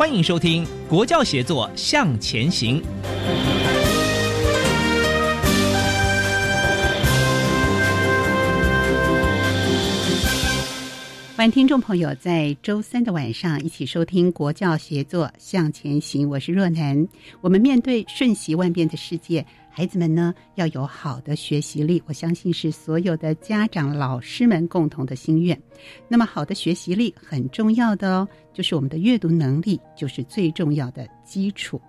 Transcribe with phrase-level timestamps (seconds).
[0.00, 2.80] 欢迎收听《国教协作向前行》。
[11.36, 17.06] 欢迎听众朋友在周三的晚上一起收听《国教协作向前行》，我是若楠。
[17.42, 25.58] 我们面对瞬息万变的世界，孩子们呢要有好的学习力，我相信是所有的家长、老师们共同的心愿。
[26.08, 31.80] 那么，好的学习力很重要的哦，就是我们的阅读能力，就是最重要的基础。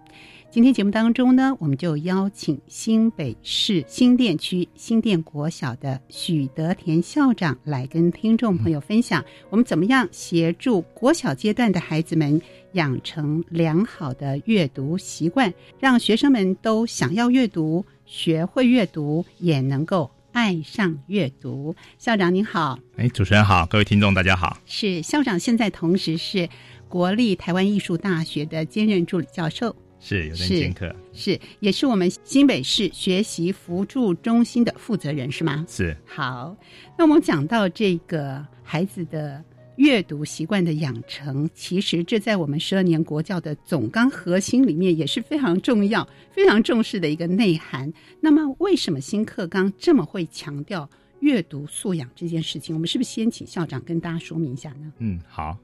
[0.50, 12.42] 今天节目当中呢，我们就邀请新北市新店区新店国小的许德田校长来跟听众朋友分享，我们怎么样协助国小阶段的孩子们
[12.74, 21.76] 养成良好的阅读习惯，让学生们都想要阅读、学会阅读，也能够爱上阅读。
[21.98, 24.58] 校长您好，哎，主持人好，各位听众大家好。
[24.66, 26.48] 是校长现在同时是
[26.88, 29.76] 国立台湾艺术大学的兼任助理教授。
[30.04, 35.64] 是有点兼课，是也是我们新北市学习辅助中心的负责人是吗？
[35.70, 35.96] 是。
[36.08, 36.58] 好，
[36.98, 39.44] 那我们讲到这个孩子的
[39.78, 47.92] 阅读习惯的养成，其实这在我们十二年国教的总纲核心里面也是非常重要、非常重视的一个内涵。
[48.20, 50.90] 那么，为什么新课纲这么会强调
[51.22, 52.76] 阅读素养这件事情？
[52.76, 54.92] 我们是不是先请校长跟大家说明一下呢？
[55.00, 55.58] 嗯，好。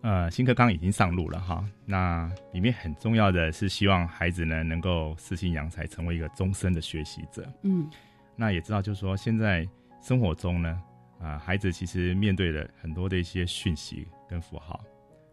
[0.00, 7.46] 呃，新课纲已经上路了哈，那里面很重要的是希望孩子呢能够适性扬才，成为一个终身的学习者。
[7.62, 7.88] 嗯，
[8.34, 9.64] 那也知道就是说现在
[10.00, 10.76] 生活中呢，
[11.22, 14.82] 啊，孩子其实面对了很多的一些讯息跟符号，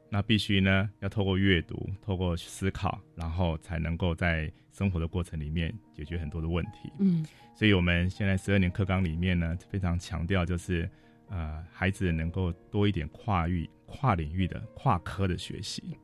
[0.10, 6.92] 那必须呢要透过阅读、透过思考，然后才能够在生活的过程里面解决很多的问题。
[7.00, 10.90] 嗯，所以我们现在十二年课纲里面呢，非常强调就是
[11.30, 13.70] 呃，孩子能够多一点跨域。
[13.92, 15.98] 跨领域的、跨科的学习，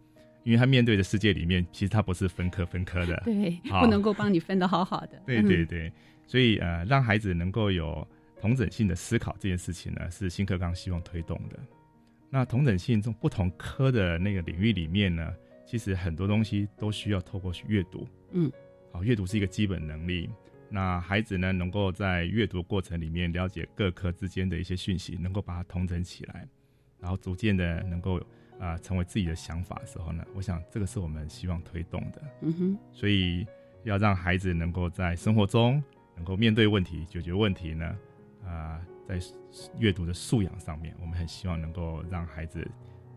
[0.44, 5.22] 因为他面对的世界里面，其实他不是分科分科的，对，不能够帮你分的好好的。
[5.24, 5.94] 对对对，
[6.26, 8.08] 所以呃，让孩子能够有
[8.40, 11.60] 同整性的思考这件事情呢，是新课纲希望推动的。
[12.30, 15.34] 那同整性从不同科的那个领域里面呢，
[15.66, 18.08] 其实很多东西都需要透过去阅读。
[18.32, 18.52] 嗯，
[18.92, 20.30] 好，阅读是一个基本能力。
[20.68, 26.48] 那孩子呢，能够在阅读过程里面了解各科之间的一些讯息，能够把它同整起来。
[27.00, 28.20] 然后逐渐的能够
[28.60, 32.22] 啊成为自己的想法的时候呢，我想这个是我们希望推动的。
[32.42, 33.46] 嗯哼，所以
[33.84, 35.82] 要让孩子能够在生活中
[36.16, 37.96] 能够面对问题、解决问题呢，
[38.46, 39.20] 啊，在
[39.78, 42.66] 阅读的素养上面，我们很希望能够让孩子。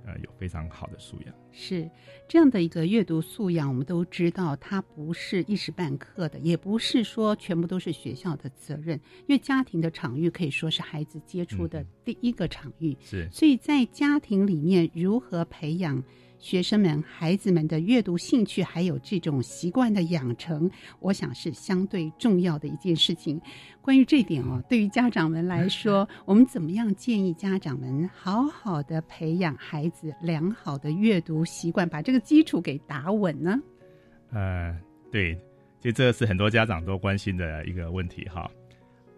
[0.06, 1.87] 呃，有非常好的素养，是
[2.27, 3.69] 这样的一个阅读素养。
[3.69, 8.99] 我们都知道，它不是一时半刻的，也不是说全部都是学校的责任。
[9.27, 13.28] 因为家庭的场域可以说是孩子接触的第一个场域，是。
[13.31, 16.03] 所以在家庭里面，如何培养？
[16.38, 20.71] 学生们、孩子们的阅读兴趣，还有这种习惯的养成，
[21.01, 23.41] 我想是相对重要的一件事情。
[23.80, 33.59] 关于这点哦，对于家长们来说， 我们怎么样建议家长们好好的培养孩子良好的阅读习惯，把这个基础给打稳呢？
[34.30, 34.78] 呃，
[35.10, 35.34] 对，
[35.80, 38.48] 其实这是很多家长都关心的一个问题哈。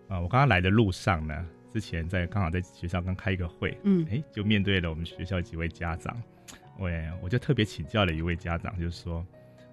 [0.09, 6.17] 啊，我刚刚来的路上呢，之前在刚好在学校刚开一个会，嗯，哎，就面对了我们学校几位家长。
[6.79, 6.91] 我
[7.23, 9.27] 我就特别请教了一位家长，就是说，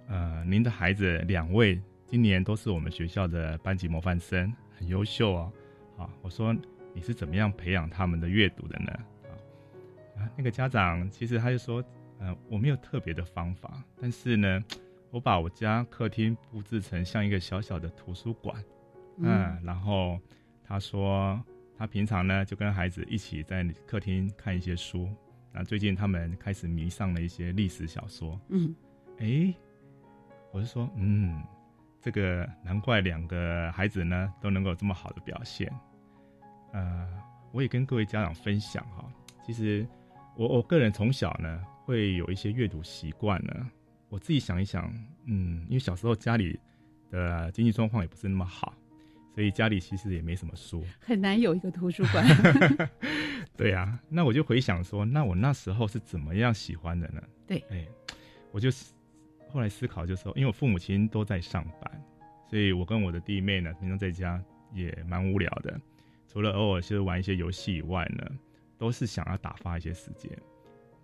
[0.08, 5.54] 呃，您的孩子两位今年都是我们学校的班级模范生，很优秀哦。
[5.98, 6.56] 啊，我说
[6.94, 8.92] 你是怎么样培养他们的阅读的呢？
[9.24, 9.32] 啊
[10.20, 11.84] 啊，那个家长其实他就说，
[12.20, 14.64] 呃，我没有特别的方法，但是呢，
[15.12, 18.64] 我我把我家客厅布置成像一个小小的图书馆，
[19.18, 20.20] 嗯，然后
[20.64, 21.44] 他说
[21.76, 25.10] 他平常呢就跟孩子一起在客厅看一些书，
[25.58, 28.76] 那最近他们开始迷上了一些历史小说，嗯，
[29.18, 29.52] 哎，
[30.52, 31.42] 我是说，嗯，
[32.00, 35.68] 这个难怪两个孩子呢都能够有这么好的表现，
[36.74, 37.08] 呃，
[37.52, 39.04] 我也跟各位家长分享哈，
[39.44, 39.84] 其实
[40.36, 43.68] 我我个人从小呢会有一些阅读习惯呢。
[44.10, 44.94] 我自己想一想，
[45.26, 46.58] 嗯，因为小时候家里
[47.10, 48.76] 的经济状况也不是那么好，
[49.34, 52.24] 所以家里其实也没什么书，很难有一个图书馆。
[53.58, 57.22] 对呀，那我就回想说，那我那时候是怎么样喜欢的呢？
[57.48, 57.88] 对，哎，
[58.52, 58.70] 我就
[59.50, 62.04] 后来思考，就说，因为我父母亲都在上班，
[62.50, 64.40] 所以我跟我的弟妹呢，平常在家
[64.74, 65.80] 也蛮无聊的，
[66.28, 68.30] 除了偶尔是玩一些游戏以外呢，
[68.78, 70.32] 都是想要打发一些时间。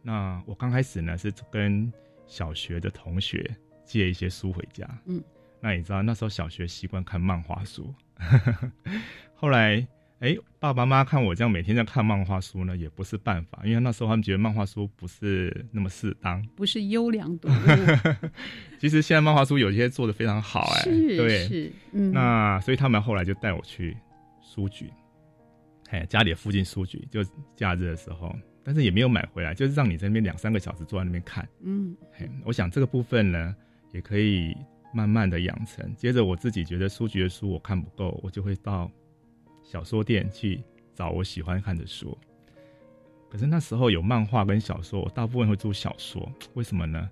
[0.03, 1.91] 那我刚开始呢是跟
[2.27, 3.49] 小学的同学
[3.83, 5.23] 借一些书回家，嗯，
[5.59, 7.91] 那你知道那时候小学习惯看漫画书，
[9.33, 9.88] 后来
[10.23, 17.51] 哎，爸爸妈妈看我这样每天在看漫画书呢，也不是办法，因为那时候他们觉得漫画书不是那么适当，不是优良读物。
[18.79, 23.97] 其实现在漫画书有些做的非常好，哎，对，是，嗯，那所以他们后来就带我去
[24.41, 24.89] 书局，
[25.89, 27.21] 哎，家里附近书局，就
[27.53, 28.33] 假日的时候。
[28.63, 31.45] 但是也没有买回来，就是让你在那边两三个小时坐在那边看。
[31.65, 31.93] 嗯，
[32.45, 33.53] 我想这个部分呢，
[33.91, 34.55] 也可以
[34.93, 35.93] 慢慢的养成。
[35.97, 38.89] 接着我自己觉得书局的书我看不够，我就会到
[39.63, 40.62] 小说店去
[40.94, 42.18] 找我喜欢看的书。
[43.30, 46.31] 可是那时候有漫画跟小说，我大部分会租小说。
[46.54, 47.10] 为什么呢？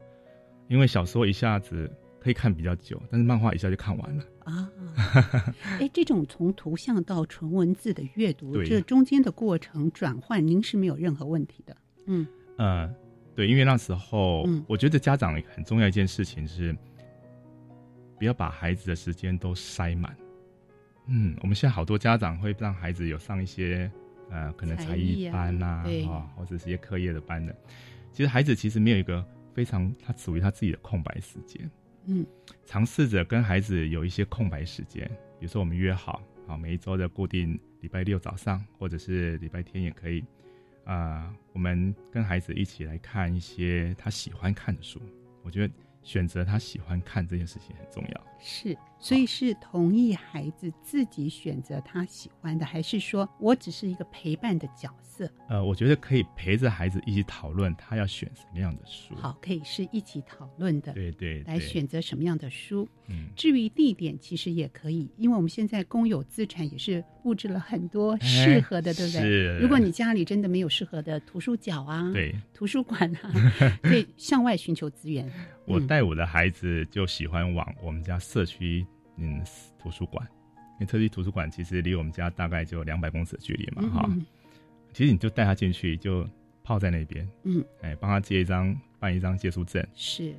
[0.67, 4.23] 因为小说一下子可以看比较久，但是漫画一下就看完了。
[4.43, 4.69] 啊，
[5.79, 11.75] 哎，这种从图像到纯文字的阅读，这中间的过程转换，您是没有任何问题的。
[12.05, 12.27] 嗯，
[12.57, 12.87] 呃，
[13.35, 16.75] 对，因为那时候，我觉得家长很重要一件事情是，
[18.19, 20.15] 不要把孩子的时间都塞满。
[21.13, 23.91] 嗯，我们现在好多家长会让孩子有上一些
[24.29, 27.53] 呃，可能才艺班呐，啊，或者是一些课业的班的。
[28.13, 31.69] 其实孩子其实没有一个非常他属于他自己的空白时间。
[32.05, 32.25] 嗯，
[32.65, 35.05] 尝试着跟孩子有一些空白时间，
[35.37, 40.23] 比如说我们约好，好每一周的固定礼拜六早上，或者是礼拜天也可以，
[40.85, 45.01] 啊，我们跟孩子一起来看一些他喜欢看的书。
[45.43, 45.73] 我觉得
[46.03, 48.27] 选择他喜欢看这件事情很重要。
[48.41, 48.77] 是。
[49.03, 55.27] 所以是同意孩子自己选择他喜欢的，还是说我只是一个陪伴的角色？
[55.49, 59.15] 呃，我觉得可以陪着孩子一起讨论他要选什么样的书。
[59.15, 60.93] 好，可以是一起讨论的。
[60.93, 62.87] 对对，来选择什么样的书。
[63.07, 69.21] 嗯，至于地点，其实也可以，因为我们现在公有资产也是布置了很多适合的，对不对？
[69.21, 69.57] 是。
[69.57, 73.31] 如果你家里真的没有适合的图书角啊，对， 图书馆啊，
[73.81, 75.27] 可以向外寻求资源。
[75.65, 78.85] 我带我的孩子就喜欢往我们家社区。
[79.17, 79.39] 嗯，
[79.77, 80.25] 图书馆，
[80.75, 84.09] 因为特区图书馆其实离我们家大概就两百公尺的距离嘛，哈。
[84.93, 86.27] 其实你就带他进去，就
[86.63, 90.33] 泡在那边，嗯，哎，帮他借一张办一张借书证，是，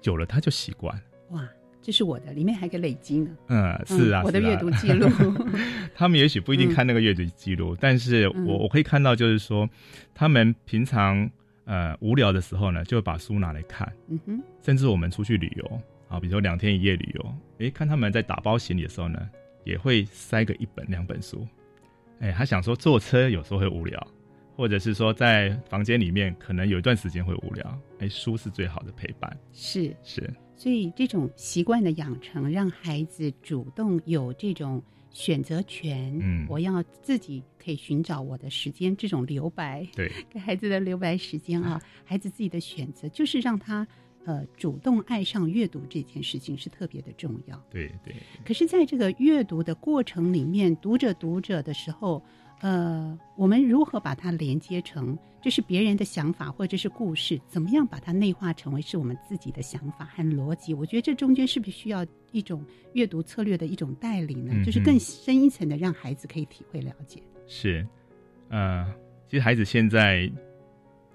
[0.00, 0.96] 久了他就习惯。
[1.30, 1.48] 哇，
[1.80, 3.36] 这是我的，里面还可以累积呢。
[3.48, 5.08] 嗯，是啊，我的阅读记录。
[5.96, 9.68] 他们也许不一定看那个阅读记录，但是我我可以看到，就是说，
[10.14, 11.28] 他们平常
[11.64, 15.80] 呃无聊的时候呢，就会把书拿来看，嗯哼，甚至我们出去旅游。
[16.12, 19.30] 啊，比如说两天一夜旅游，诶，看他们在打包行李的时候呢，
[19.64, 21.48] 也会塞个一本两本书。
[22.20, 24.06] 哎，他想说坐车有时候会无聊，
[24.54, 29.34] 或者是说在房间里面可能有一段时间会无聊，哎，书是最好的陪伴。
[29.54, 36.14] 是是，所以这种习惯的养成，让孩子主动有这种选择权。
[36.20, 43.88] 嗯，我要自己可以寻找我的时间，这种留白，对，给孩子的留白时间啊，孩子自己的选择，就是让他。
[44.24, 47.60] 呃，主动爱上阅读这件事情是特别的重要。
[47.70, 48.14] 对对。
[48.44, 52.22] 可是，在这个阅读的过程里面，读着读着的时候，
[52.60, 57.40] 呃，我们如何把它连接成这是别人的想法或者是故事？
[57.48, 60.72] 怎么样把它内化成为是我们自己的想法和逻辑？
[60.72, 64.64] 我觉得这中间是不是需要一种阅读策略的一种带领呢？
[64.64, 67.20] 就是更深一层的，让孩子可以体会了解。
[67.48, 67.84] 是，
[68.50, 68.86] 呃，
[69.26, 70.30] 其实孩子现在。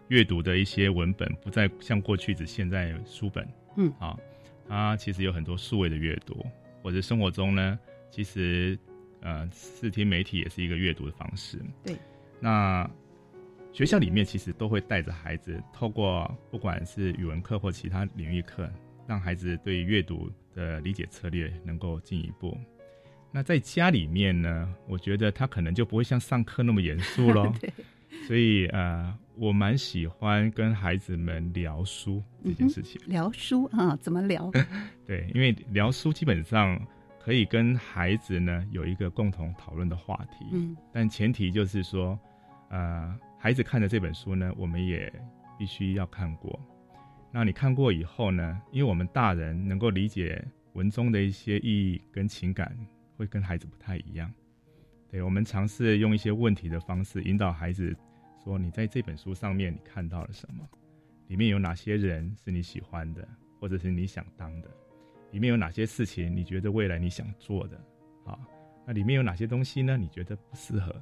[0.09, 4.17] 阅读的一些文本不再像过去只限在书本，嗯，啊，
[4.67, 6.45] 它其实有很多数位的阅读，
[6.81, 7.77] 或者生活中呢，
[8.09, 8.77] 其实
[9.21, 11.59] 呃，视听媒体也是一个阅读的方式。
[11.83, 11.95] 对，
[12.39, 12.89] 那
[13.73, 18.69] 学校里面其实都会带着孩子，透过不管是语文课或其他领域课，
[19.07, 22.57] 让孩子对阅读的理解策略能够进一步。
[23.31, 27.53] 那在家里面呢，我觉得他可能就不会像上课那么严肃喽。
[27.59, 27.71] 对。
[28.25, 32.99] 所以呃，我蛮喜欢跟孩子们聊书这件事情。
[33.05, 34.51] 聊书啊，怎么聊？
[35.05, 36.79] 对，因为聊书基本上
[37.19, 40.47] 可以跟孩子呢有一个共同讨论的话题。
[40.51, 42.19] 嗯，但前提就是说，
[42.69, 45.11] 呃，孩子看的这本书呢，我们也
[45.57, 46.59] 必须要看过。
[47.31, 52.75] 那你看过以后呢，因为我们大人能够理解文中的一些意义跟情感，
[53.15, 54.33] 会跟孩子不太一样。
[55.11, 57.95] 对，我们尝试用一些问题的方式引导孩子。
[58.43, 60.67] 说你在这本书上面你看到了什么？
[61.27, 63.27] 里面有哪些人是你喜欢的，
[63.59, 64.69] 或者是你想当的？
[65.31, 67.77] 里面有哪些事情你觉得未来你想做的？
[68.25, 68.39] 啊，
[68.85, 69.97] 那里面有哪些东西呢？
[69.97, 70.95] 你觉得不适合？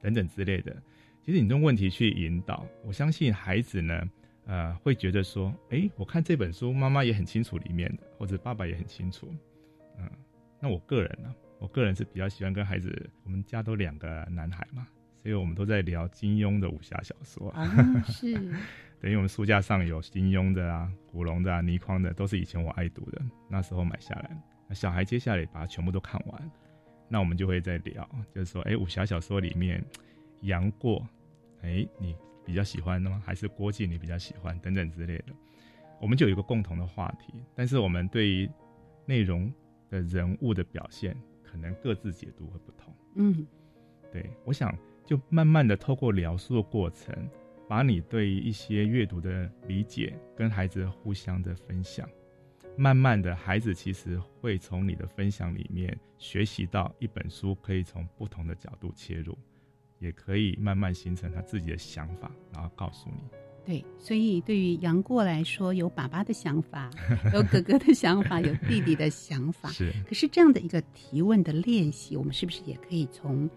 [0.00, 0.74] 等等之类的。
[1.22, 4.10] 其实你用问题去引导，我相信孩子呢，
[4.46, 9.32] 呃，会觉得说，哎，我看这本书，妈妈也很清楚里面的，或者爸爸也很清楚。
[9.98, 10.10] 嗯，
[10.60, 14.88] 那我个人呢，我个人是比较喜欢跟孩子，我们家都两个男孩嘛。
[15.22, 17.64] 所以我们都在聊金庸的武侠小说啊，
[18.06, 18.34] 是，
[19.00, 24.36] 等于我们书架上有金庸的啊、古龙的啊、倪匡的，都是以前我爱读的，那时候买下来。
[24.66, 26.50] 那小孩接下来把它全部都看完，
[27.08, 29.84] 那我们就会在聊，就是说，哎，武侠小说里面
[30.40, 31.06] 杨过，
[31.60, 33.22] 哎，你比较喜欢的吗？
[33.24, 34.58] 还是郭靖你比较喜欢？
[34.58, 35.26] 等等之类的，
[36.00, 38.50] 我们就有一个共同的话题，但是我们对于
[39.06, 39.52] 内容
[39.88, 42.92] 的人物的表现，可能各自解读会不同。
[43.14, 43.46] 嗯，
[44.10, 44.76] 对，我想。
[45.04, 47.14] 就慢慢的透过聊述的过程，
[47.68, 52.08] 把你对一些阅读的理解跟孩子互相的分享，
[52.76, 59.36] 慢慢的孩子其实会从你的分享里面学习到一本书可以从不同的角度切入，
[59.98, 63.22] 也可以慢慢形成他自己的想法，然后告诉你。
[63.64, 66.90] 对，所以对于杨过来说，有爸爸的想法，
[67.32, 69.68] 有哥哥的想法，有弟弟的想法。
[69.72, 69.92] 是。
[70.06, 73.48] 可是这样的一个提问的练习，我们是不是也可以从？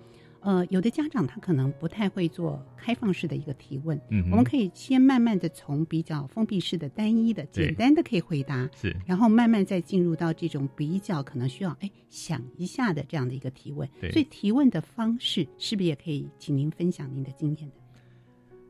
[0.46, 13.90] 呃，有的家长他可能不太会做开放式的一个提问，嗯，我们可以先慢慢的从比较封闭式的、单一的、简单的可以回答，是，然后慢慢再进入到这种比较可能需要哎想一下的这样的一个提问。
[14.00, 17.75] 对，所以提问的方式是不是也可以请您分享您的经验的？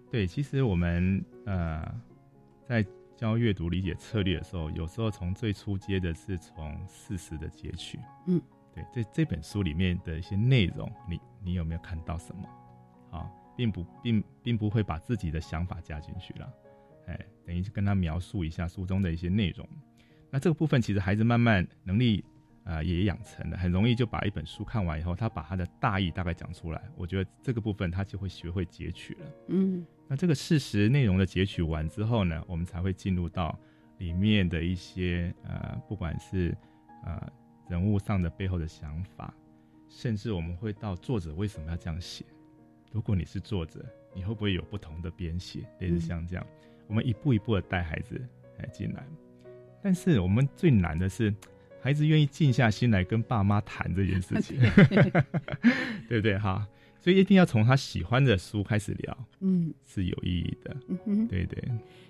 [0.10, 1.84] 对，其实我们呃
[2.66, 2.86] 在
[3.18, 8.42] 教阅读理解策略的时候，有时候从最初接的是从事实的截取，嗯。
[8.74, 12.50] 对，这这本书里面的一些内容，你你有没有看到什么？
[13.12, 16.54] 啊，并不并并不会把自己的想法加进去了，
[17.06, 19.66] 哎，等于是跟他描述一下书中的一些内容。
[20.32, 22.26] 那这个部分其实孩子慢慢能力
[22.64, 26.82] 啊也养成了，很容易就把一本书看完以后，他把他的大意大概讲出来。
[26.98, 29.26] 我觉得这个部分他就会学会截取了。
[29.50, 33.58] 嗯，那这个事实内容的截取完之后呢，我们才会进入到
[34.00, 36.58] 里面的一些呃，不管是
[37.06, 37.32] 呃。
[37.68, 39.34] 人物上的背后的想法，
[39.90, 42.26] 甚至我们会到作者为什么要这样写。
[42.92, 45.62] 如果你是作者，你会不会有不同的编写？
[45.80, 46.48] 类似像这样，
[46.88, 48.22] 我们一步一步的带孩子
[48.58, 49.06] 来进来。
[49.82, 51.34] 但是我们最难的是，
[51.82, 54.58] 孩子愿意静下心来跟爸妈谈这件事情，
[56.10, 56.38] 对不对？
[56.38, 56.68] 哈，
[57.06, 61.64] 所以一定要从他喜欢的书开始聊，嗯，是有意义的，嗯哼，对对。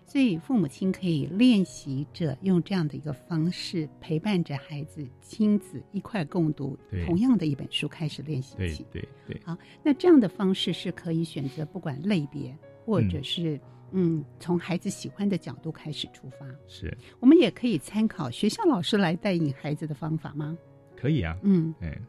[0.06, 8.86] 所以父母亲可以练习着用这样的一个方式陪伴着孩子，亲子一块共读同样的一本书，开始练习起。
[8.90, 9.38] 对对。
[9.44, 13.60] 好，那这样的方式是可以选择，不管类别，或者是
[13.92, 16.48] 嗯，从孩子喜欢的角度开始出发。
[16.68, 16.98] 是。
[17.20, 20.58] 我们也可以参考学校老师来带领孩子的方法吗？
[20.96, 21.38] 可以啊。
[21.44, 21.75] 嗯。
[21.82, 22.02] 哎，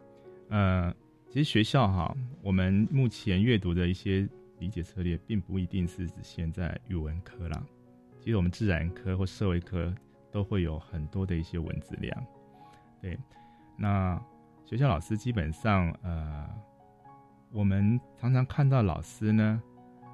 [0.50, 0.94] 呃，
[1.28, 4.26] 其实学校哈，我们目前阅读的一些
[4.58, 7.62] 理解策略，并不一定是指限在语文科啦。
[8.20, 9.94] 其实我们自然科或社会科
[10.32, 12.26] 都会有很多的一些文字量，
[13.02, 13.18] 对。
[13.76, 14.18] 那
[14.64, 16.48] 学校老师基本上，呃，
[17.52, 19.62] 我们常常看到老师呢，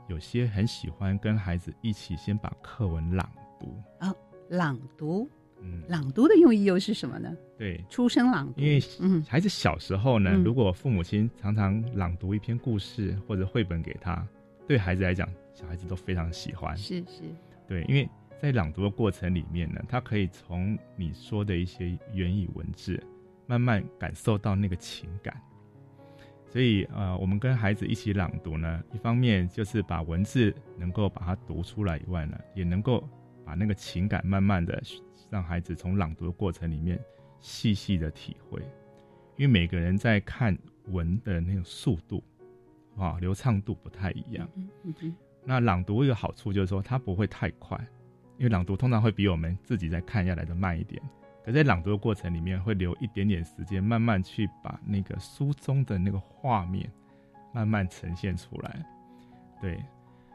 [0.09, 4.13] 有些很喜欢跟孩子一起先把课文朗读啊，
[4.49, 5.31] 朗读，
[5.63, 7.35] 嗯，朗读的用意又是什么呢？
[7.57, 8.61] 对，出声朗读。
[8.61, 14.27] 因为嗯，孩子小时候呢，如果父母亲常常朗读一篇故事或者绘本给他，
[14.67, 16.77] 对孩子来讲，小孩子都非常喜欢。
[16.77, 17.23] 是是。
[17.69, 18.09] 对，因为
[18.41, 23.03] 在朗读的过程里面呢，他可以从你说的一些原语文字，
[23.47, 25.41] 慢慢感受到那个情感。
[26.49, 33.09] 所以，呃，我们跟孩子一起朗读呢，一方面就是把文字能够把它读出来以外呢，也能够
[33.43, 34.83] 把那个情感慢慢的
[35.33, 37.01] 让孩子从朗读的过程里面
[37.41, 38.61] 细细的体会。
[39.37, 40.57] 因为每个人在看
[40.89, 42.23] 文的那种速度
[42.99, 44.47] 啊，流畅度不太一样。
[44.55, 45.17] 嗯嗯。
[45.43, 47.79] 那朗读一个好处就是说，它不会太快，
[48.37, 51.03] 因为朗读通常会比我们自己在看要来的慢一点。
[51.43, 56.89] 可在朗读的过程里面，会留一点点时间，慢慢去把那个书中的那个画面
[57.53, 58.87] 慢慢呈现出来。
[59.61, 59.83] 对，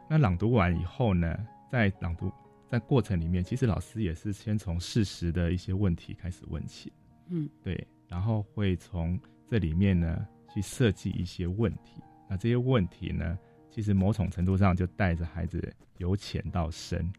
[0.10, 1.38] 那朗读完以后呢，
[1.72, 2.30] 在朗读
[2.67, 6.91] 在过程里面，其实老师也是先从事实的一些问题开始问起，
[7.29, 9.19] 嗯，对，然后会从
[9.50, 12.01] 这里面呢去设计一些问题。
[12.29, 13.39] 那这些问题呢，
[13.71, 17.09] 其实某种程度上就带着孩子由浅到深，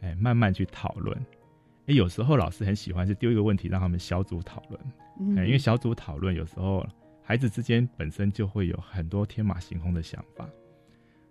[0.00, 1.14] 哎，慢慢去讨论。
[1.86, 4.80] 哎，有时候老师很喜欢是丢一个问题让他们小组讨论，
[5.20, 6.86] 嗯哎，因为小组讨论有时候
[7.22, 10.48] 孩子之间本身就会有很多天马行空的想法，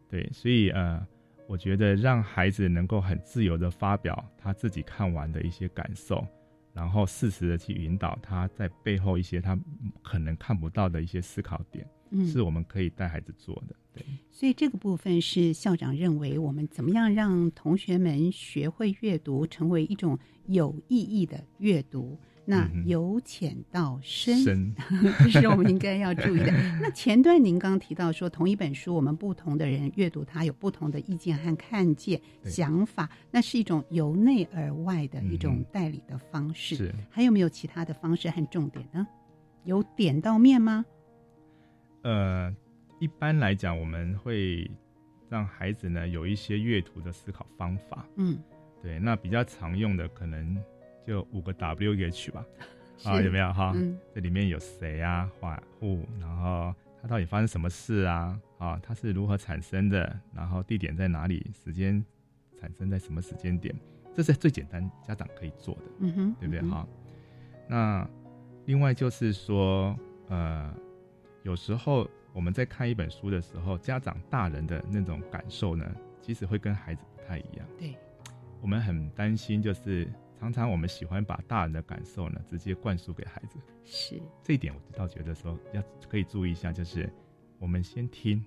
[0.09, 1.03] 对，所以呃，
[1.48, 6.25] 我觉得让孩子能够很自由的发表他自己看完的一些感受，
[6.74, 9.58] 然后适时的去引导他在背后一些他
[10.04, 13.75] 可能看不到的一些思考点，嗯是我们可以带孩子做的。
[13.94, 22.20] 对，所以这个部分是校长认为，我们怎么样让同学们学会阅读，成为一种有意义的阅读。
[22.50, 24.75] 那由浅到深，深
[25.20, 26.50] 这 是我们应该要注意的。
[26.82, 36.77] 那前段您刚提到说，同一本书，我们不同的人阅读它有不同的意见和看见、想法，那是一种由内而外的一种代理的方式。
[36.77, 39.06] 是还有没有其他的方式和重点呢？
[39.66, 40.86] 有点到面吗？
[42.04, 42.56] 呃，
[43.01, 44.72] 一般来讲，我们会
[45.27, 48.08] 让孩子呢有一些阅读的思考方法。
[48.16, 48.39] 嗯，
[48.82, 50.58] 对，那比较常用的可能
[51.07, 52.45] 就五个 W H 吧。
[53.05, 53.71] 啊，有没有哈？
[53.75, 55.31] 嗯这里面有谁啊？
[55.39, 58.37] 法户，然后它到底发生什么事啊？
[58.57, 60.19] 啊，它是如何产生的？
[60.33, 61.49] 然后地点在哪里？
[61.63, 62.03] 时间
[62.59, 63.73] 产生在什么时间点？
[64.15, 65.81] 这是最简单家长可以做的。
[65.99, 66.61] 嗯哼，对不对？
[66.69, 66.87] 哈、
[67.69, 68.09] 那
[68.65, 69.95] 另外就是说，
[70.27, 70.73] 呃，
[71.43, 75.85] 有时候我们在看一本书的时候，家长大人的那种感受呢，
[76.19, 77.67] 其实会跟孩子不太一样。
[77.77, 77.95] 对，
[78.59, 80.07] 我们很担心，就是
[80.39, 83.58] 常常我们喜欢把大人的感受呢直接灌输给孩子。
[83.84, 87.10] 是，这一点我倒觉得说要可以注意一下，就是
[87.58, 88.44] 我们先听，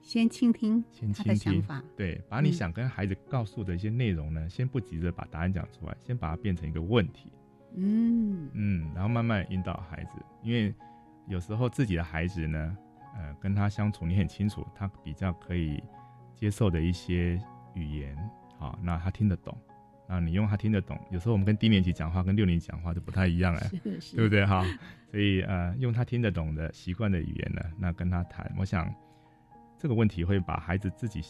[0.00, 7.30] 先倾听先他的倾听想法，对，把你嗯想跟孩子告诉的一些内容呢，先不急着把答案讲出来，先把它变成一个问题。
[7.74, 10.74] 嗯，嗯，然后慢慢引导孩子，因为
[11.26, 12.76] 有时候自己的孩子呢，
[13.16, 15.82] 呃，跟他相处，你很清楚他比较可以
[16.34, 17.40] 接受的一些
[17.74, 18.16] 语言，
[18.58, 19.56] 好，那他听得懂，
[20.08, 23.70] 那你用他听得懂，有时候我们跟低年级讲话跟六年级讲话就不太一样哎，
[24.14, 24.64] 对不对哈？
[25.10, 28.92] 所以呃，用他听得懂的习惯的语言呢，那跟他谈，我想
[29.78, 31.20] 这个问题会把孩子自己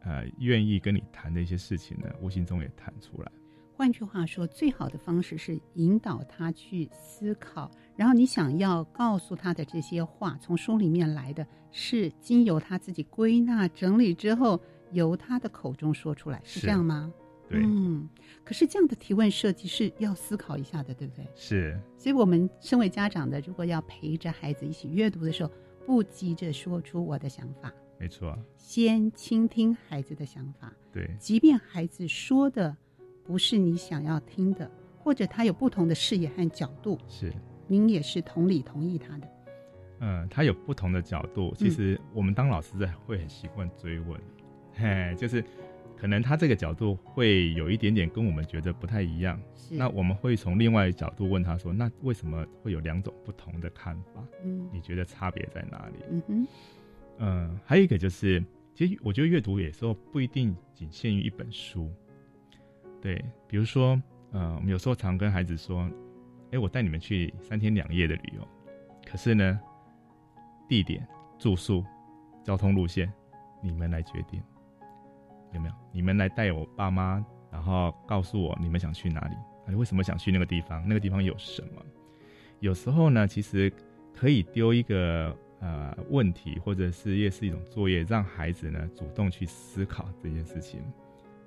[0.00, 3.30] 呃愿意跟你谈的一些事情呢，无形中也谈出来。
[3.74, 14.58] 换句话说，最好的方式是引导他去思考，然后你想要告诉他的这些话，从书里面来的，是经由他自己归纳整理之后，
[14.92, 17.12] 由他的口中说出来，是是这样吗？
[17.48, 18.08] 对，嗯。
[18.44, 21.26] 可是这样的提问设计是要思考一下的，对不对？
[21.34, 25.50] 是所以，我们身为家长的，如果要陪着孩子一起阅读的时候，
[25.84, 31.10] 不急着说出我的想法，没错，先倾听孩子的想法，对。
[31.18, 32.76] 即便孩子说的
[33.24, 37.32] 不是你想要听的，或者他有不同的视野和角度，是，
[37.66, 39.28] 您也是同理同意他的。
[40.00, 41.54] 嗯，他有不同的角度。
[41.56, 44.20] 其实我们当老师的会很习惯追问，
[44.74, 45.42] 嘿，就是
[45.96, 49.40] 可能他这个角度会有一点点跟我们觉得不太一样。
[49.54, 54.22] 是那我们会从另外一角度问他说：“那为什么会有两种不同的看法？
[54.44, 56.48] 嗯你觉得差别在哪里嗯哼，？”
[57.18, 61.90] 嗯，还有一个就是，其实我觉得阅读有时候不一定仅限于一本书。
[63.00, 64.00] 对，比如说，
[64.32, 65.90] 呃，我们有时候常跟孩子说
[66.52, 68.46] ：“哎，我带你们去三天两夜的旅游，
[69.04, 69.58] 可是呢，
[70.68, 71.06] 地点、
[71.38, 71.84] 住宿、
[72.44, 73.12] 交通路线，
[73.62, 74.42] 你们来决定，
[75.56, 75.74] 有没有？
[75.92, 79.34] 你们来带我爸妈，然后告诉我你们想去哪里，
[79.66, 80.86] 你为什么想去那个地方？
[80.86, 81.82] 那个地方有什么？
[82.60, 83.72] 有时候呢，其实
[84.14, 90.80] 可以丢一个呃问题，或者是也是一种作业，让孩子呢主动去思考这件事情。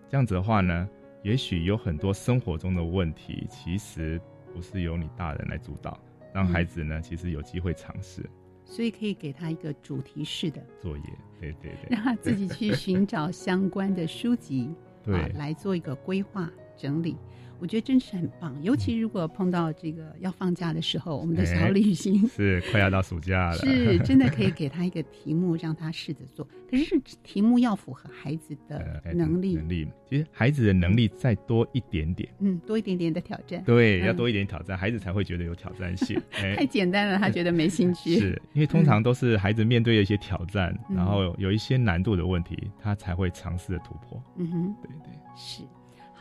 [0.10, 0.90] 这样子的话呢，
[1.24, 4.20] 也许有很多生活中的问题，其实
[4.54, 6.00] 不是由你大人来主导，
[6.34, 8.28] 让孩子呢其实有机会尝试
[8.70, 11.04] 所以可以给他一个主题式的，作业。
[11.42, 14.70] 对对对让他自己去寻找相关的书籍，
[15.04, 17.18] 啊对，，来做一个规划整理。
[17.60, 26.48] 我觉得真是很棒，尤其如果碰到这个要放假的时候，我们的小哎旅行是快要到暑假了，是真的可以给他一个题目，让他试着做。
[26.70, 29.88] 可是题目要符合孩子的呃能力，能力。
[30.08, 33.64] 其实孩子的能力再多一点点，嗯，多一点点的挑战。
[33.64, 36.20] 对，嗯要多一点挑战，孩子才会觉得有挑战性。
[36.42, 38.20] 哎太简单了，他觉得没兴趣。
[38.20, 44.22] 是因为通常都是孩子面对一些挑战，嗯然后有一些难度的问题，他才会尝试的突破。
[44.38, 45.64] 嗯哼，对对，是。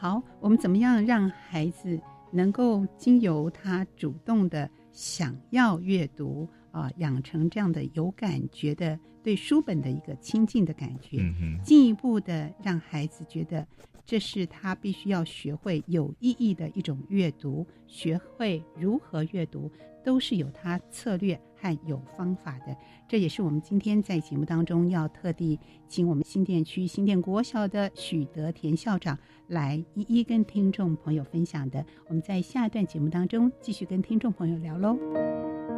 [0.01, 13.67] 好，我们怎么样让孩子能够经由他主动的想要阅读啊、啊，养成这样的有感觉的对书本的一个亲近的感觉，嗯，进一步的让孩子觉得
[14.07, 19.69] 这是他必须要学会有意义的一种阅读，学会如何阅读，
[20.05, 22.77] 都是有他策略和有方法的。
[23.07, 31.85] 这也是我们今天在节目当中要特地请我们新店区新店国小的许德田校长来一一跟听众朋友分享的。
[32.09, 35.78] 我们在下一段节目当中继续跟听众朋友聊喽。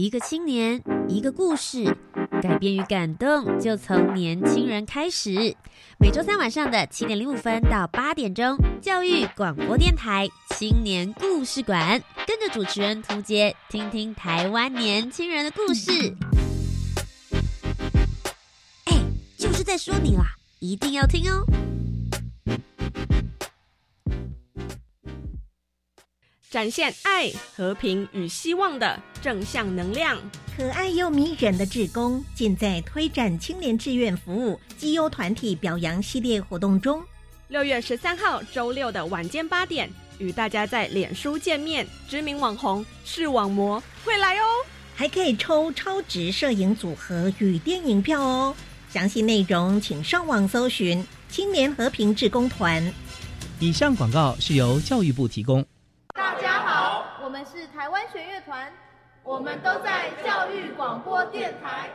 [0.00, 1.94] 一个青年，一个故事，
[2.40, 5.54] 改变与感动就从年轻人开始。
[5.98, 15.90] 每周三晚上的七点零五分到八点钟，教育广播电台青年故事馆，跟着主持人涂杰，听听台湾年轻人的故事。
[18.86, 18.96] 哎，
[19.36, 20.24] 就是在说你啦，
[20.60, 21.44] 一定要听哦！
[26.50, 30.18] 展现爱、和平与希望的正向能量，
[30.56, 37.00] 可爱又迷人的志工，尽在推展青年志愿服务绩优团体表扬系列活动中。
[37.46, 44.44] 六月十三号周六的晚间八点，与大家在脸书见面，知名网红视网膜会来哦，
[44.96, 48.52] 还可以抽超值摄影组合与电影票哦。
[48.92, 52.92] 详细内容请上网搜寻青年和平志工团。
[53.60, 55.64] 以上广告是由教育部提供。
[57.74, 58.70] 台湾学乐团，
[59.22, 61.88] 我们都在教育广播电台。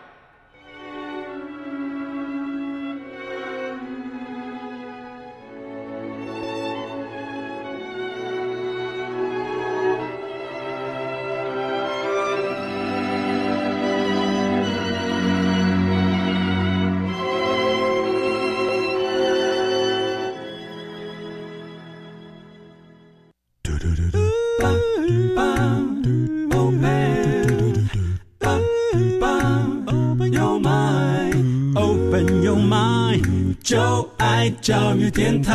[34.61, 35.53] 教育电台。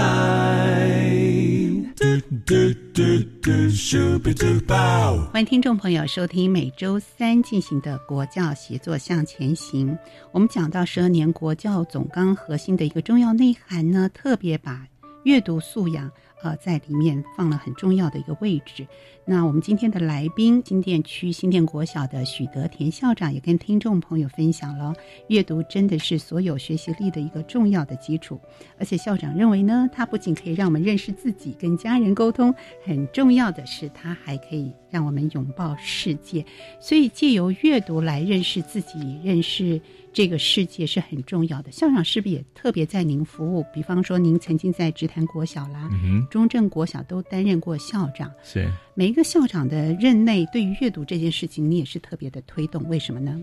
[5.32, 9.96] 欢迎听众朋友收听每周三进行的国教协作向前行。
[10.32, 14.86] 我们讲到十二年国教总纲核心的一个重要内涵呢，特别把
[15.24, 16.10] 阅读素养。
[16.42, 18.86] 呃，在里面放了很重要的一个位置。
[19.24, 24.94] 那我们今天的来宾，新店区新店国小的许德田校长也跟听众朋友分享了，
[25.28, 28.40] 阅读真的是所有学习力的一个重要的基础。
[28.78, 36.44] 而且校长认为呢，它不仅可以让我们认识自己、跟家人沟通，很重要的是，它还可以让我们拥抱世界。
[36.80, 39.80] 所以借由阅读来认识自己、认识。
[40.12, 41.70] 这个世界是很重要的。
[41.70, 43.64] 校长是不是也特别在您服务？
[43.72, 45.88] 比方说，您曾经在直潭国小啦、
[46.30, 48.28] 中正国小都担任过校长。
[48.42, 52.82] 是每一个校长的任内，对于阅读这件事情，你也是特别的推动。
[52.88, 53.40] 为什么呢？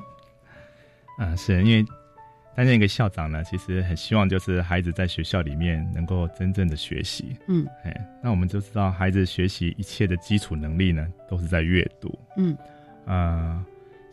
[1.17, 1.85] 啊，是因为
[2.53, 7.33] 担任一个校长呢，其实很希望就是孩子在学校里面能够真正的学习。
[7.47, 12.13] 嗯，哎，那我们就知道，孩子学习一切的基础能力呢，都是在阅读。
[12.35, 12.57] 嗯，
[13.05, 13.65] 啊，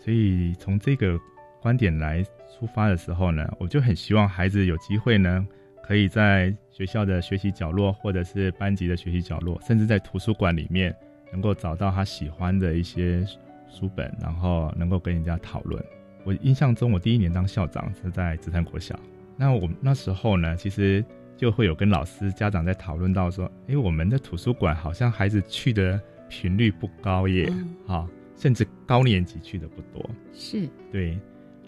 [0.05, 1.19] 所以从这个
[1.61, 2.25] 观点来。
[2.59, 5.47] 出发的时候呢，我就很希望孩子有机会呢，
[5.83, 10.95] 可以在学校的学习角落，或者是班级的学习角落，甚至在图书馆里面，
[11.33, 13.27] 能够找到他喜欢的一些
[13.69, 15.85] 书本，然后能够跟人家讨论。
[16.25, 18.99] 我印象中，我第一年当校长是在紫檀国小，
[19.37, 21.05] 那我那时候呢，其实
[21.37, 27.53] 就会有跟老师、家长在讨论到说，哎，我们的图书馆好像孩子去的频率不高耶，
[27.87, 31.19] 哈，甚至高年级去的不多，是对，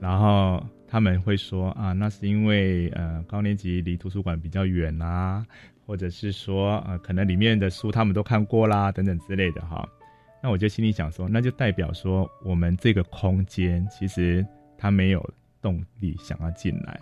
[0.00, 0.64] 然后。
[0.96, 5.44] 他们会说啊，那是因为呃高年级离图书馆比较远啦，
[5.84, 9.86] 或者是说呃可能里面的书他们都看过啦等等之类的哈。
[10.42, 14.42] 那我就心里想说，那就代表说我们这个空间其实
[14.78, 15.22] 他没有
[15.60, 16.98] 动力想要进来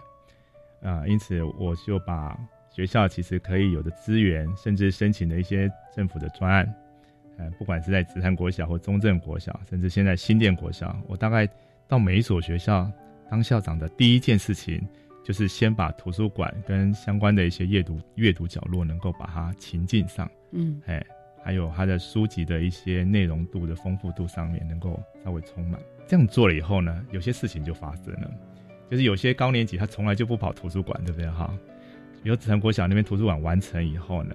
[0.83, 2.37] 啊，因此我就把
[2.72, 6.74] 学校其实可以有的资源，甚至申请的一些政府的专案，
[7.38, 11.48] 呃，不管是在紫檀国小或中正国小，甚至现在新店国小，我大概
[11.87, 12.90] 到每一所学校。
[13.30, 14.87] 当校长的第一件事情，
[15.24, 21.04] 就是先把图书馆跟相关的一些阅读阅读角落能够把它情境上，嗯，哎，
[21.42, 25.80] 还有它的书籍的一些内容度的丰富度上面能够稍微充满。
[26.06, 28.30] 这样做了以后呢，有些事情就发生了，
[28.90, 31.52] 就是有些高年级他从来就不跑图书馆，对不对哈？
[32.22, 34.34] 比如紫藤国小那边图书馆完成以后呢，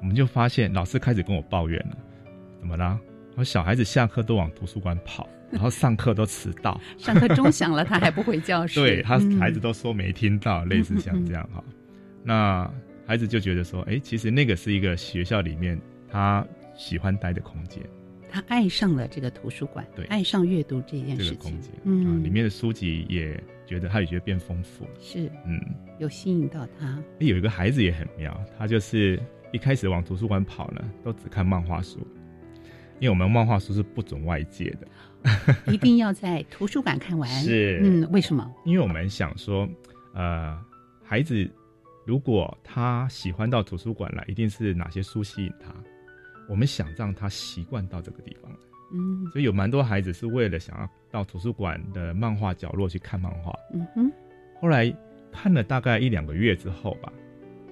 [0.00, 1.96] 我们就发现老师开始跟我抱怨了，
[2.58, 2.98] 怎么啦？
[3.36, 5.28] 我小孩子下课都往图书馆跑。
[5.50, 8.80] 然后上课都迟到，上课钟响了，他还不回教室。
[8.80, 11.62] 对他孩子都说没听到，类似像这样哈。
[12.22, 12.70] 那
[13.06, 15.80] 孩子就觉得说，哎，其实那个是一个学校里面
[16.10, 17.82] 他他喜欢待的空间。
[18.28, 24.84] 他爱上了这个图书馆，对，爱上阅读这件事情，嗯，里面的书籍也觉得他也觉得变丰富。
[24.84, 25.60] 了，是，嗯，
[25.98, 26.98] 有吸引到他。
[27.18, 29.18] 有一个孩子也很妙，他就是
[29.52, 31.98] 一开始往图书馆跑呢，都只看漫画书，
[32.98, 34.86] 因为我们漫画书是不准外借的，
[35.66, 37.28] 一定要在图书馆看完。
[37.28, 38.50] 是，嗯，为什么？
[38.64, 39.68] 因为我们想说，
[40.14, 40.58] 呃，
[41.04, 41.48] 孩子
[42.04, 45.74] 如果他喜欢到图书馆来，一定是哪些书吸引他。
[46.48, 48.50] 我们想让他习惯到这个地方，
[48.92, 54.12] 嗯，所以有蛮多孩子是为了想要到图书馆的漫画角落去看漫画，嗯哼。
[54.60, 54.94] 后来
[55.32, 57.12] 看了大概一两个月之后吧，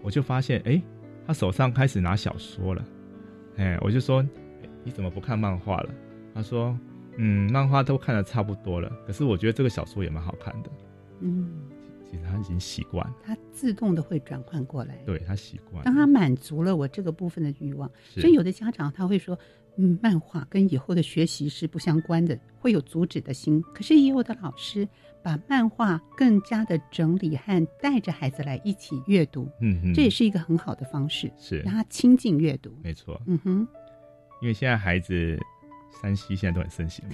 [0.03, 0.83] 我就发现，哎，
[1.25, 2.85] 他手上开始拿小说了，
[3.57, 4.27] 哎，我就说，
[4.83, 5.91] 你怎么不看漫画了？
[6.35, 6.77] 他说，
[7.17, 10.71] 嗯，漫画都看的差不多了，可是我觉得这个小说也蛮好看的，
[11.21, 11.51] 嗯。
[12.07, 14.95] 其实他已经习惯，他自动的会转换过来。
[15.05, 19.37] 对他习惯，当他满足了我这个部分的欲望，所以有的家长他会说
[19.77, 24.87] ：“嗯，漫画跟以后的学习是不相关的，会有阻止的心。”可是也有的老师
[25.25, 32.71] 把漫画更加的整理和带着孩子来一起阅读，嗯，这也是一个很好的方式，是让他亲近阅读。
[32.81, 33.67] 没错，嗯哼，
[34.41, 35.37] 因为现在孩子。
[36.01, 37.05] 山西现在都很盛行，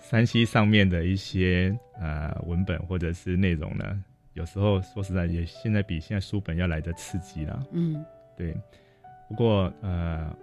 [0.00, 7.66] 山西 上面的一些呃文本或者是内容呢，有时候说实在也现在比现在书本要来的刺激了。
[7.72, 8.04] 嗯，
[8.36, 8.54] 对。
[9.28, 10.36] 不过呃，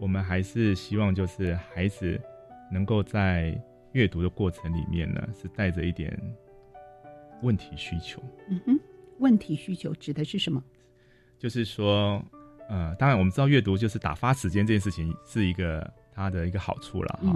[0.00, 2.20] 我们还是希望就是孩子
[2.72, 3.56] 能够在
[3.92, 6.18] 阅读的过程里面呢，是带着一点
[7.42, 8.20] 问题需求。
[8.48, 8.80] 嗯哼，
[9.18, 10.62] 问题需求指的是什么？
[11.38, 12.20] 就是说，
[12.68, 15.88] 呃，当然我们知道阅读就是打发时间这件事情是一个。
[16.18, 17.32] 它的一个好处了哈，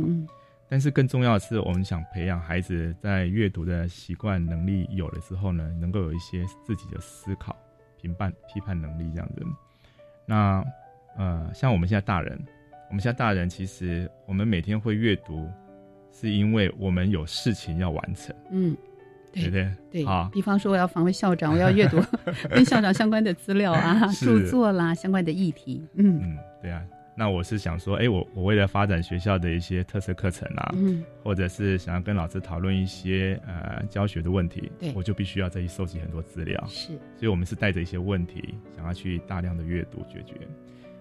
[0.69, 7.55] 但是更重要的是，我们想培养孩子在阅读的习惯能力有了之后呢，能够有一些自己的思考、
[8.01, 9.43] 评判、批判能力这样子。
[10.27, 10.65] 那
[11.17, 12.37] 呃，像我们现在大人，
[12.89, 15.49] 我们现在大人其实我们每天会阅读，
[16.11, 18.35] 是因为我们有事情要完成。
[18.51, 18.77] 嗯，
[19.33, 20.05] 对对对。
[20.05, 22.03] 好，比方说我要访问校长，我要阅读
[22.51, 25.87] 跟校长相关的资料啊、著作啦、相关的议题。
[25.95, 26.83] 嗯嗯，对啊。
[27.15, 40.35] 那我是想说，哎，我我为了发展学校的一些特色课程啊，嗯，或者是想要跟老师讨论一些呃教学的问题，对，我就必须要再去收集很多资料，是，所以我们是带着一些问题，想要去大量的阅读解决。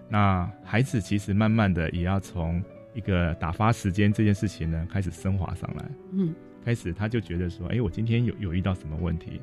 [0.06, 9.40] 那孩子其实慢慢的也要从一个打发时间这件事情呢，开始升华上来，嗯，开始他就觉得说，哎，我今天有有遇到什么问题，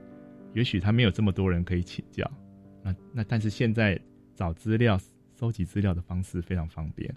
[0.54, 2.30] 也许他没有这么多人可以请教，
[2.84, 4.00] 那那但是现在
[4.36, 5.00] 找资料。
[5.40, 7.16] 收集资料的方式非常方便，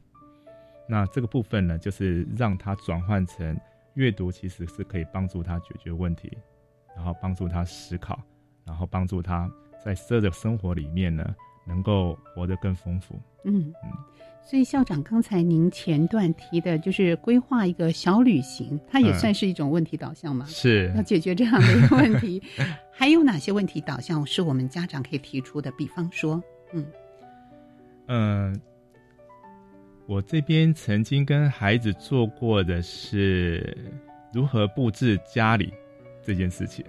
[0.88, 3.58] 那这个部分呢，就是让他转换成
[3.94, 6.30] 阅读，其实是可以帮助他解决问题，
[6.94, 8.20] 然后帮助他思考，
[8.64, 9.50] 然后帮助他
[9.84, 11.34] 在这的生活里面呢，
[11.66, 13.16] 能够活得更丰富。
[13.44, 13.90] 嗯嗯，
[14.40, 20.46] 所以校长刚才您前段提的就是规划一个小旅行，它也算是一种问题导向吗？
[20.46, 22.40] 是要解决这样的一个问题，
[22.94, 25.72] 还有哪些问题导向是我们家长可以提出的？
[25.72, 26.40] 比方说，
[26.72, 26.86] 嗯。
[28.08, 28.60] 嗯，
[30.06, 33.76] 我这边曾经跟孩子做过的是
[34.32, 35.72] 如何布置家里
[36.22, 36.84] 这件事情。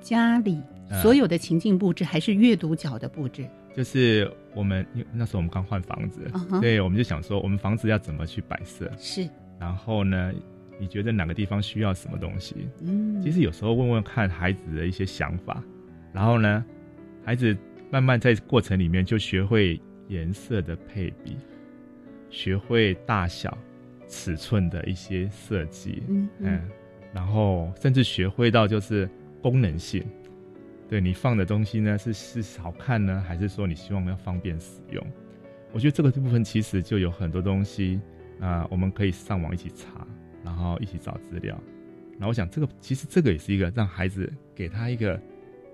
[0.00, 0.62] 家里
[1.02, 3.46] 所有的情境布置还是阅读角的布置？
[3.74, 8.90] 就是我们那时候我们刚换房子，对，我们就想说我们房子要怎么去摆设。
[8.98, 9.28] 是。
[9.60, 10.32] 然后呢，
[10.80, 12.68] 你觉得哪个地方需要什么东西？
[12.80, 13.20] 嗯。
[13.20, 15.62] 其实有时候问问看孩子的一些想法，
[16.12, 16.64] 然后呢，
[17.24, 17.56] 孩子
[17.90, 19.80] 慢慢在过程里面就学会。
[20.08, 21.36] 颜色的配比，
[22.30, 23.56] 学会大小、
[24.08, 26.70] 尺寸的一些设计，嗯嗯，
[27.12, 29.08] 然后甚至学会到就是
[29.42, 30.04] 功能性，
[30.88, 35.04] 对你放的东西呢是是好看呢，还是说你希望要方便使用？
[35.72, 38.00] 我觉得这个部分其实就有很多东西
[38.40, 40.06] 啊，我们可以上网一起查，
[40.44, 41.60] 然后一起找资料。
[42.12, 45.20] 然后我想，这个其实这个也是一个让孩子给他一个，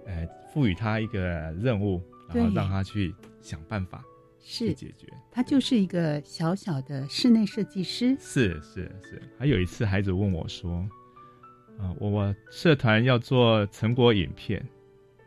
[0.06, 1.20] 呃，赋予他一个
[1.60, 4.02] 任务，然后让他去想办法。
[4.42, 8.16] 是解决，他就是一个小小的室内设计师。
[8.18, 10.84] 是是是，还有一次孩子问我说
[11.78, 14.60] ：“啊，我我社团要做成果影片，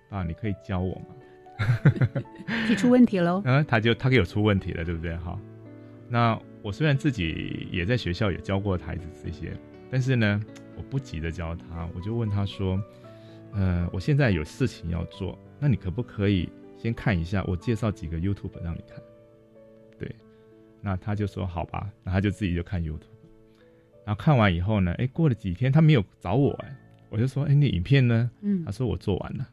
[0.09, 1.05] 啊，你可以教我吗？”
[2.67, 3.41] 提出问题喽。
[3.45, 5.15] 嗯， 他就他给我出问题了，对不对？
[5.17, 5.39] 哈，
[6.09, 9.53] 那我虽然自己也在学校也教过孩子这些，
[9.89, 10.41] 但是呢，
[10.75, 12.77] 我不急着教他，我就问他说
[13.55, 16.49] ：“呃，我现在有事情要做，那你可不可以？”
[16.85, 19.01] 先看一下，我介绍几个 YouTube 让你看。
[19.97, 20.15] 对，
[20.81, 22.99] 那他就说好吧，那他就自己就看 YouTube。
[24.05, 26.75] 然后看完以后呢，哎，过了几天他没有找我，哎，
[27.09, 28.29] 我就说，哎，那影片呢？
[28.41, 29.49] 嗯，他说我做完了。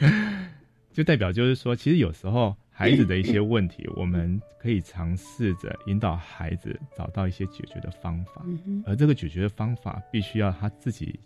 [0.94, 8.44] 就代表就是说，其实有时候孩孩子的一些问题，我们可以尝试着引导孩子找到一些解决的方法，
[8.84, 11.20] 而这个解决的方法必须要他自己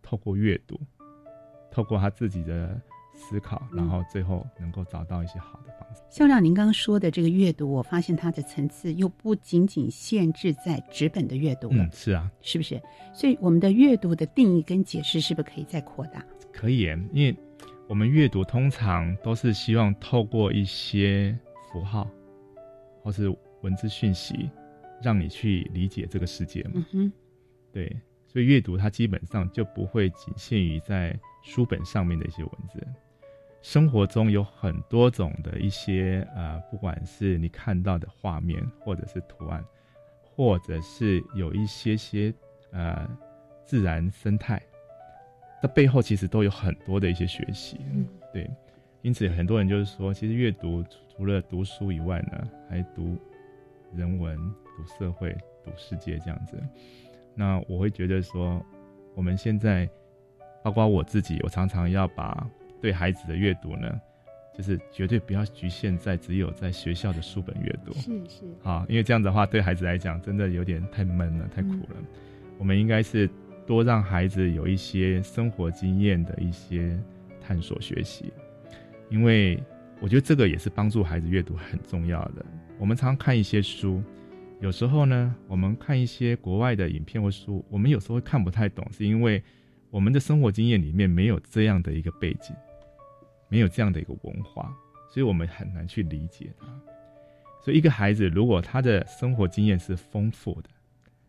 [0.00, 0.80] 透过阅读，
[1.70, 2.80] 透过他自己的
[3.16, 6.02] 思考，然后最后能够找到一些好的方式。
[6.10, 12.80] 校长，您刚刚说的这个阅读，我发现它的层次又不仅仅限制在纸本的阅读了，是啊，是不是？
[13.12, 16.24] 所以我们的阅读的定义跟解释是不是可以再扩大？
[16.52, 17.36] 可以，因为。
[17.88, 21.38] 我们阅读通常都是希望透过一些
[21.70, 22.10] 符号，
[23.00, 23.28] 或是
[23.62, 24.50] 文字讯息，
[25.00, 26.84] 让你去理解这个世界嘛。
[26.90, 27.12] 嗯
[27.72, 27.96] 对，
[28.26, 32.84] 所以阅读它基本上就不会仅限于在书本上面的一些文字。
[33.66, 39.62] 生活中有很多种的一些呃，不管是你看到的画面，或者是图案，
[40.22, 42.32] 或者是有一些些
[42.70, 43.04] 呃
[43.64, 44.62] 自然生态。
[45.60, 47.80] 这背后其实都有很多的一些学习，
[48.32, 48.48] 对，
[49.02, 53.18] 因此很多人就是说，其实阅读除了读书以外呢，还读
[53.92, 54.38] 人文、
[54.76, 56.56] 读社会、读世界这样子。
[57.34, 58.64] 那我会觉得说，
[59.16, 59.90] 我们现在，
[60.62, 62.48] 包括我自己，我常常要把
[62.80, 64.00] 对孩子的阅读呢，
[64.56, 71.96] 就是绝对不要局限在只有在学校的书本阅读，是是，啊，因为这样的话对孩子来讲真的有点太闷了，太苦了。
[72.58, 73.28] 我们应该是。
[73.66, 76.96] 多让孩子有一些生活经验的一些
[77.40, 78.32] 探索学习，
[79.10, 79.60] 因为
[79.98, 82.46] 我觉得这个也是帮助孩子阅读很重要的。
[82.78, 84.00] 我们常看一些书，
[84.60, 89.42] 有时候呢，我们看一些国外的影片或书，我们有时候会看不太懂，是因为
[89.90, 92.54] 我们的生活经验里面没有这样的一个背景，
[93.48, 94.74] 没有这样的一个文化，
[95.10, 96.66] 所以我们很难去理解它。
[97.64, 100.70] 所以，一个孩子如果他的生活经验是丰富的，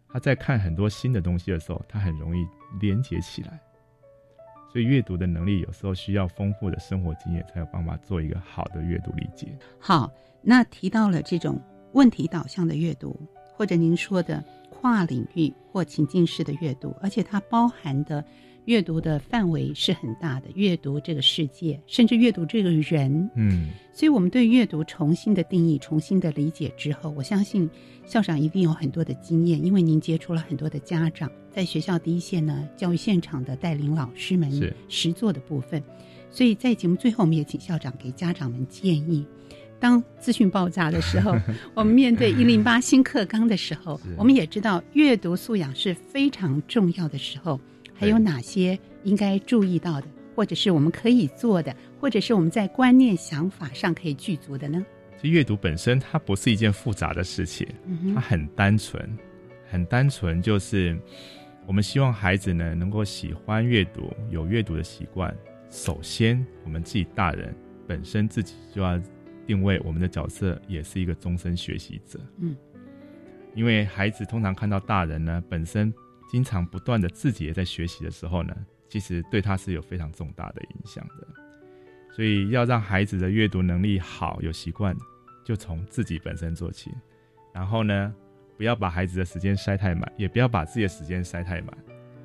[0.07, 2.45] 他在看很多新的东西的时候，他很容易
[2.80, 3.59] 连接起来。
[4.72, 9.47] 所以阅读的能力有时候需要丰富的生活经验，才有办法做一个好的阅读理解。
[9.80, 10.11] 好，
[10.41, 11.59] 那提到了这种
[11.93, 13.20] 问题导向的阅读，
[13.55, 18.24] 或者您说的跨领域或情境式的阅读，而且它包含的。
[18.68, 27.70] 阅读的范围是很大的，阅读这个世界，甚至阅读这个人，嗯，所以我们对阅读重新的定义、重新的理解之后，我相信
[28.05, 34.51] 校长一定有很多的经验，因为您接触了很多的家长，在学校第一线呢，教育现场的带领老师们
[34.89, 35.82] 实做的部分，
[36.30, 39.26] 所以在节目最后，我们也请校长给家长们建议：
[39.80, 41.34] 当资讯爆炸的时候，
[41.74, 47.57] 我们面对一零八新课纲的时候，我们也知道阅读素养是非常重要的时候。
[47.98, 54.86] 还有哪些应该注意到的，或者是我们可以做的，或者是我们在观念想法上可以具足的呢？
[55.20, 57.68] 这阅读本身它不是一件复杂的事情，
[58.14, 59.18] 它很单纯，
[59.68, 60.95] 很单纯，就是
[61.66, 65.36] 我们希望孩子呢能够喜欢阅读，有阅读的习惯。
[65.72, 67.56] 首先，我们自己大人
[67.88, 69.02] 本身自己就要
[69.48, 72.20] 定位我们的角色，也是一个终身学习者。
[72.38, 72.56] 嗯，
[73.56, 75.91] 因为孩子通常看到大人呢本身。
[76.28, 78.55] 经常不断的自己也在学习的时候呢，
[78.89, 81.28] 其实对他是有非常重大的影响的。
[82.11, 84.95] 所以要让孩子的阅读能力好、有习惯，
[85.45, 86.91] 就从自己本身做起。
[87.53, 88.13] 然后呢，
[88.57, 91.78] 不要把孩子的时间塞太满，也不要把自己的时间塞太满，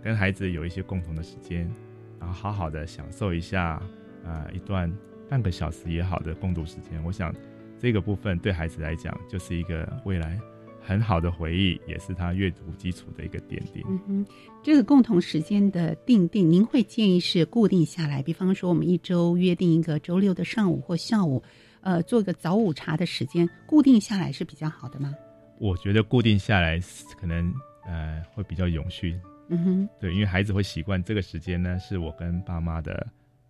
[0.02, 1.70] 跟孩子有一些共同的时间，
[2.18, 3.82] 然后好好的享受一下
[4.24, 4.90] 啊一段
[5.28, 7.02] 半个小时也好的共读时间。
[7.04, 7.34] 我想
[7.78, 10.40] 这个部分对孩子来讲就是一个未来。
[10.84, 13.82] 很好的回忆，也是他阅读基础的一个奠定。
[13.88, 14.26] 嗯哼，
[14.62, 18.20] 这个共同时间的定定，您会建议是固定下来？
[18.20, 21.42] 比方说，我们一周约定一个周六的上午或下午，
[21.82, 25.14] 呃，做个早午茶的时间，固定下来是比较好的吗？
[25.58, 26.80] 我觉得固定下来
[27.20, 27.54] 可能
[27.86, 29.18] 呃会比较永续。
[29.48, 33.06] 嗯哼，对，因为孩子会习惯这个时间呢，是我跟爸妈的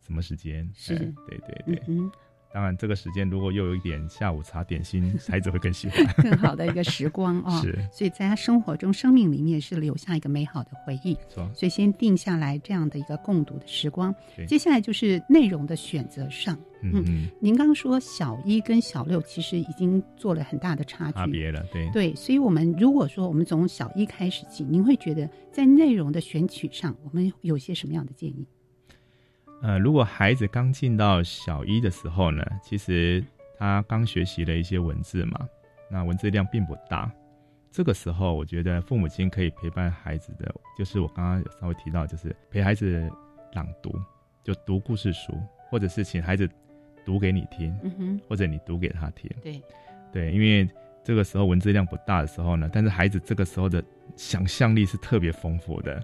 [0.06, 0.68] 什么时间？
[0.74, 1.82] 是，对对对。
[1.88, 2.10] 嗯。
[2.52, 6.06] 当然，这个时间如果又有一点下午茶点心， 孩子会更喜欢。
[6.22, 7.78] 更好的一个时光啊， 是。
[7.90, 11.16] 所以在他生活中、生命里面是留下一个美好的回忆。
[11.28, 11.48] 错。
[11.54, 14.14] 所以先定下来这样的一个共读的时光。
[14.46, 16.54] 接下来就是内容的选择上。
[16.82, 17.28] 嗯嗯。
[17.40, 21.12] 您刚刚说小一跟小六其实已经做了很大的差距。
[21.14, 21.88] 差别了，对。
[21.90, 28.46] 对，所以我们如果说我们从小一开始起，您会觉得在内容的选取上，我们有些什么样的建议？
[29.62, 33.24] 呃，如果孩子刚进到小一的时候呢，其实
[33.58, 35.48] 他刚学习了一些文字嘛，
[35.88, 37.10] 那文字量并不大。
[37.70, 43.08] 这个时候，我觉得父母亲可以陪伴孩子的，就是我刚刚有稍微提到，就是陪孩子
[43.54, 43.94] 朗读，
[44.42, 45.32] 就读故事书，
[45.70, 46.46] 或者是请孩子
[47.06, 49.30] 读给你听，或者你读给他听。
[49.42, 49.62] 对，
[50.12, 50.68] 对，因为
[51.04, 53.82] 这个时候文字量不大的时候呢，但是孩子这个时候的
[54.16, 56.02] 想象力是特别丰富的，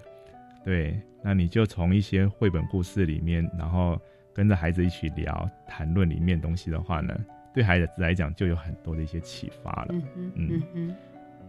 [0.63, 0.99] 对。
[1.21, 3.99] 那你就从一些绘本故事里面，然后
[4.33, 7.13] 跟着孩子一起聊、谈论里面东西的话呢，
[7.53, 9.87] 对孩子来讲就有很多的一些启发了。
[10.15, 10.95] 嗯嗯。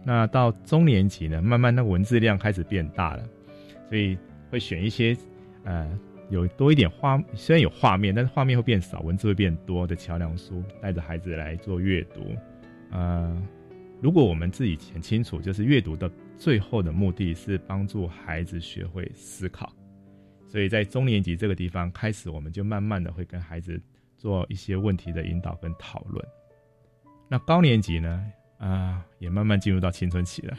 [0.03, 3.23] 那到中年级呢，慢慢那文字量开始变大了，
[3.87, 4.17] 所以
[4.49, 5.15] 会选一些
[5.63, 5.87] 呃
[6.29, 12.35] 有多一点画，虽然有画面，但是画面会变少，文字会变多的桥梁书，带着孩子来做阅读。
[12.89, 13.41] 呃，
[14.01, 16.11] 如果我们自己很清楚，就是阅读的
[16.41, 19.71] 最后的目的是帮助孩子学会思考，
[20.47, 23.79] 所以在中年级这个地方开始，我们就慢慢的会跟孩子
[24.17, 26.25] 做一些问题的引导跟讨论。
[27.29, 28.25] 那高年级呢？
[28.57, 30.57] 啊，也慢慢进入到青春期了。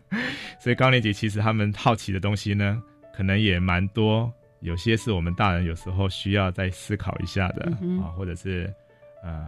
[0.58, 2.82] 所以高年级其实他们好奇的东西呢，
[3.14, 7.70] 可能也蛮多，有些是我们大人有时候需要再思考一下的
[8.02, 8.72] 啊，或者是
[9.22, 9.46] 呃。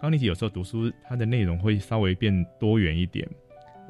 [0.00, 3.28] 高年级有时候读书，它的内容会稍微变多元一点。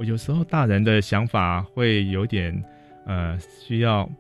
[0.01, 2.65] 我有时候大人的想法会有点，
[3.05, 4.11] 呃，需要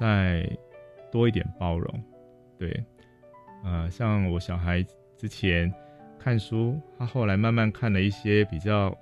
[0.00, 0.48] 再
[1.12, 2.02] 多一点包容。
[2.58, 2.82] 对，
[3.62, 4.82] 呃，像我小孩
[5.14, 5.70] 之前
[6.18, 8.96] 看书，他后来慢慢看了一些比较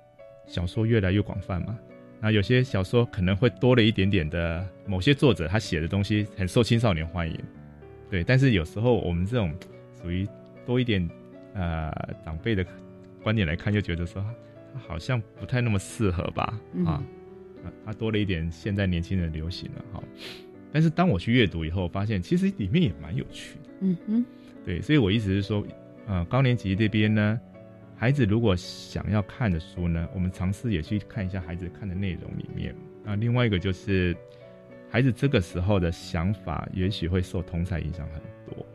[0.45, 1.79] 小说，越来越广泛嘛。
[2.19, 7.39] 那有些小说可能会多了一点点的，某些作者他写的东西很受青少年欢迎。
[8.09, 9.49] 对，但是有时候我们这种
[9.93, 10.27] 属于
[10.65, 11.09] 多一点。
[11.53, 11.89] 呃，
[12.25, 12.65] 长辈的
[13.23, 14.21] 观点来看，就觉得说
[14.77, 17.03] 好像不太那么适合吧，啊，
[17.85, 20.03] 他多了一点现在年轻人流行了哈。
[20.71, 24.25] 但是当我去阅读以后，发现其实里面也蛮有趣的，嗯哼，
[24.65, 25.65] 对，所以我意思是说，
[26.05, 27.39] 呃，高年级这边呢，
[27.95, 32.75] 孩子如果想要看的书呢，我们尝试也去看一下孩子看的内容里面。
[33.05, 34.15] 啊，另外一个就是
[34.89, 38.65] 孩子这个时候的想法，也许会受同才影响很多，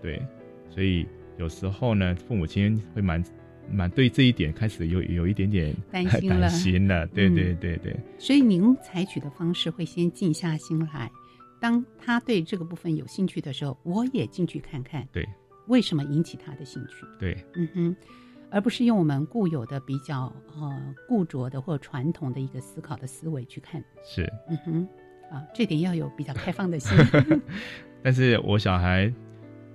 [0.00, 0.22] 对，
[0.70, 1.06] 所以。
[1.38, 3.24] 有时候呢，父母亲会蛮
[3.72, 7.96] 蛮对这一点开始有有一点点担心了，担心了，对对对对。
[8.18, 11.10] 所以您采取的方式会先静下心来，
[11.60, 15.26] 当他对这个部分有兴趣的时候，我也进去看看，对，
[15.66, 17.06] 为什么引起他的兴趣？
[17.18, 17.96] 对，嗯哼，
[18.50, 23.82] 而不是用我们固有的比较呃固着的或传统的一个思考的思维去看。
[24.04, 24.88] 是，嗯哼，
[25.30, 26.96] 啊，这点要有比较开放的心。
[28.02, 29.12] 但是我小孩。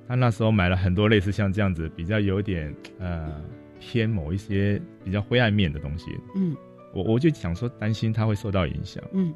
[0.09, 3.43] 他那时候买了很多类似像这样子比较有点呃
[3.80, 6.55] 偏某一些比较灰暗面的东西，嗯，
[6.93, 9.34] 我我就想说担心他会受到影响，嗯，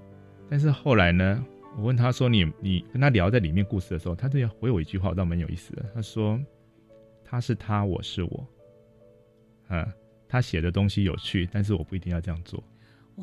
[0.49, 1.45] 但是后来呢，
[1.77, 6.39] 我问他说你你跟他聊在里面故事的时候，他都要回我一句话，我倒蛮有意思的，他说
[7.23, 8.47] 他是他，我是我，
[9.69, 9.85] 嗯，
[10.27, 12.63] 他写的东西有趣，但是我不一定要这样做。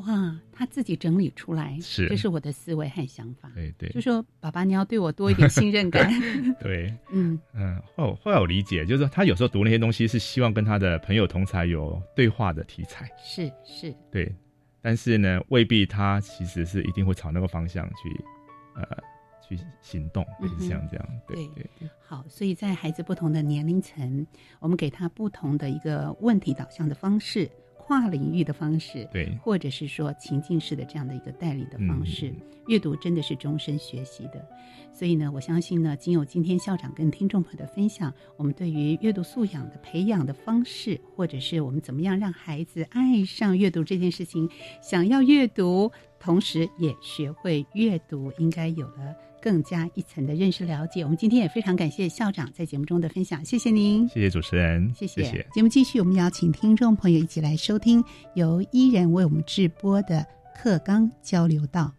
[0.05, 3.51] 哇，他自己整理出来，是，这是我的思维和想法。
[3.55, 6.11] 对对，就说爸爸，你要对我多一点信任感。
[6.61, 13.09] 对，嗯 嗯，后后来我理解，就是说他有时候读那些东西是希望跟他的朋友同才有对话的题材。
[13.17, 14.33] 是是，对，
[14.81, 18.23] 但是呢，未必他其实是一定会朝那个方向去，
[18.75, 18.85] 呃，
[19.47, 21.09] 去行动，是像这样。
[21.27, 21.89] 对对对。
[21.99, 24.25] 好，所以在孩子不同的年龄层，
[24.59, 27.49] 我们给他不同的一个问题导向的方式。
[27.89, 32.31] 跨领域的方式，对，或者是说情境式的这样的一个带领的方式，
[32.67, 34.47] 阅读真的是终身学习的。
[34.93, 44.47] 所以呢，我相信呢，仅有今天校长跟听众朋友的分享，我们对于阅读素养的培养的方式，或者是我们怎么样让孩子爱上阅读这件事情，
[44.83, 49.15] 想要阅读，同时也学会阅读，应该有了。
[49.41, 55.45] 更加一层的认识了解，我们今天也非常感谢校长在节目中的分享，谢谢您，谢谢主持人，谢谢。
[55.53, 58.03] 节目继续，我们邀请听众朋友一起来收听
[58.35, 60.25] 由伊人为我们直播的
[60.55, 61.93] 课纲交流道。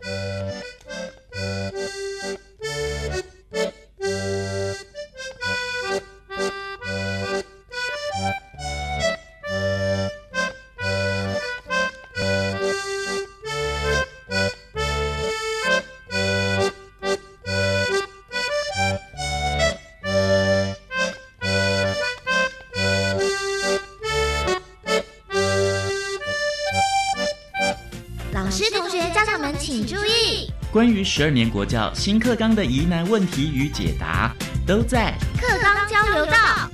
[30.73, 34.33] 关于十二年国教新课纲的疑难问题与解答，
[34.65, 36.71] 都在课纲交流道。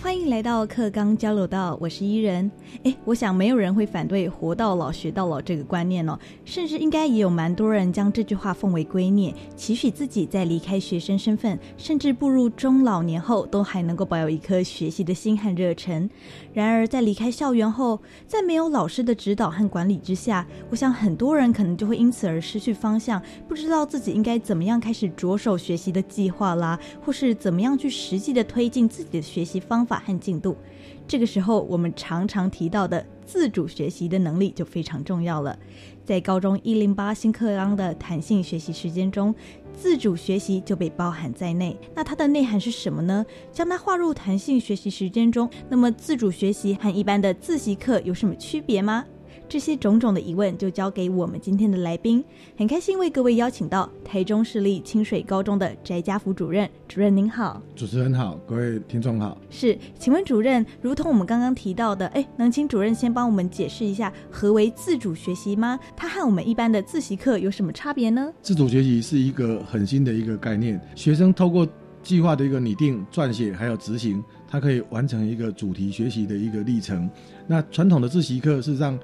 [0.00, 2.48] 欢迎来到课纲交流道，我是伊人。
[2.84, 6.16] 哎，我想没有人会反对“活到老学到老”这个观念哦，
[6.52, 16.10] 甚至应该也有蛮多人将这句话奉为圭臬，期许自己在离开学生身份，甚至步入中老年后，都还能够保有一颗学习的心和热忱。
[16.52, 30.54] 然而，在离开校园后，在没有老师的指导和管理之下，我想很多人可能就会因此而失去方向，不知道自己应该怎么样开始着手学习的计划啦，或是怎么样去实际的推进自己的学习方法和进度。
[31.08, 35.58] 这个时候我们常常提到的自主学习的能力就非常重要了。
[36.04, 39.34] 在高中一零八新课纲的弹性学习时间中，
[39.74, 41.74] 自主学习就被包含在内。
[41.94, 43.24] 那它的内涵是什么呢？
[43.50, 49.06] 将它划入弹性学习时间中，那么自主学习和一般的自习课有什么区别吗？
[49.52, 52.24] 这些种种的疑问就交给我们今天的来宾，
[52.56, 56.66] 很开心为各位邀请到台中市立清水高中的翟家福主任。
[56.88, 59.36] 主任您好，主持人好，各位听众好。
[59.50, 65.78] 是，请问主任，如同我们刚刚提到的，哎，能请主任先帮我们解释一下何为自主学习吗？
[65.94, 68.32] 它和我们一般的自习课有什么差别呢？
[68.40, 71.68] 自主学习是一个很新的一个概念，学生透过
[72.02, 77.08] 计划的一个拟定、撰写还有执行，它可以完成一个主题学习的一个历程。
[77.46, 78.98] 那传统的自习课是让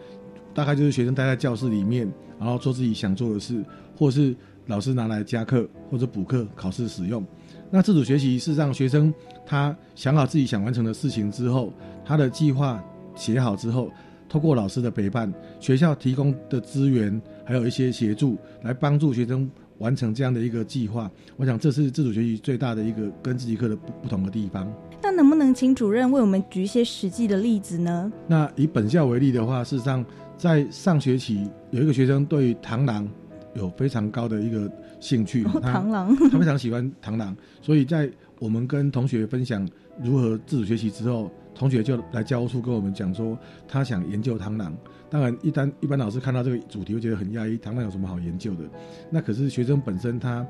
[0.58, 3.64] 大概就是学生待在教室里面，然后做自己想做的事，
[3.96, 4.34] 或是
[4.66, 7.24] 老师拿来加课或者补课、考试使用。
[7.70, 9.14] 那自主学习是让学生
[9.46, 11.72] 他想好自己想完成的事情之后，
[12.04, 12.82] 他的计划
[13.14, 13.88] 写好之后，
[14.28, 19.48] 透过老师的陪伴、学校提供的资源，还有一些协助，来帮助学生
[19.78, 21.08] 完成这样的一个计划。
[21.36, 24.68] 我想这是自主学习最大的一个跟自习课的不不同的地方。
[25.00, 28.12] 那能不能请主任为我们举一些实际的例子呢？
[28.26, 30.04] 那以本校为例的话，事实上。
[30.38, 33.06] 在上学期，有一个学生对螳螂
[33.54, 34.70] 有非常高的一个
[35.00, 38.08] 兴趣，螳螂，他非常喜欢螳螂，所以在
[38.38, 39.68] 我们跟同学分享
[40.00, 43.36] 如何自主学习之后，同学就来教务处跟我们讲说，
[43.66, 44.72] 他想研究螳螂。
[45.10, 48.62] 当然，一般一般老师看到这个主题会觉得很压抑，螳螂有什么好研究的？
[49.10, 50.46] 那可是学生本身他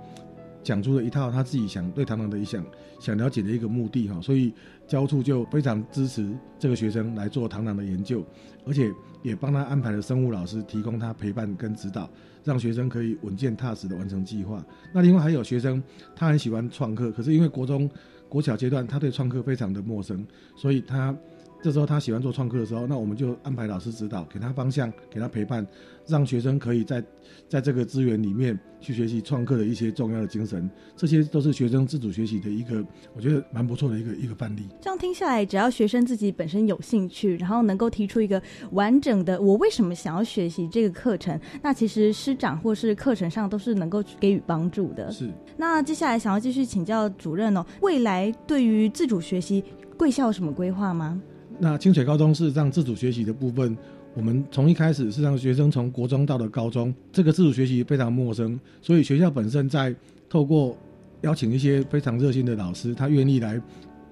[0.69, 2.63] 讲出了一套他自己想对螳螂的一想
[3.01, 4.53] 想了解的一个目的哈，所以
[4.87, 8.23] 教处就非常支持这个学生来做螳螂的研究，
[8.67, 8.93] 而且。
[9.21, 12.09] 也帮他安排了生物老师，提供他陪伴跟指导，
[12.45, 14.65] 让学生可以稳健踏实的完成计划。
[14.95, 15.83] 那另外还有学生，
[16.15, 17.91] 他很喜欢创客，可是因为国中、
[18.29, 21.13] 国小阶段，他对创客非常的陌生，所以他。
[21.61, 25.67] 这时候他喜欢做创客的时候，那我们就安排老师指导，给他方向，给他陪伴，
[26.07, 27.03] 让学生可以在
[27.49, 30.71] 在这个资源里面去学习创客的一些重要的精神。
[30.97, 34.69] 这些都是学生自主学习的一个，我觉得蛮不错的一个一个范例。
[34.81, 38.41] 这样听下来，只要学生自己本身有兴趣，然后能够提出一个
[38.71, 45.11] 完整的我为什么想要学习这个课程，那其实师长或是课程上都是能够给予帮助的。
[45.11, 45.29] 是。
[45.57, 49.65] 那接下来想要继续请教主任哦，未来对于自主学习，
[49.97, 51.21] 贵校有什么规划吗？
[51.59, 53.77] 那清水高中是让自主学习的部分，
[54.15, 59.95] 我们从一开始是让学生从国中到了高中，这个自主学习非常陌生，所以学校本身在
[60.29, 60.77] 透过
[61.23, 63.61] 邀请一些非常热心的老师，他愿意来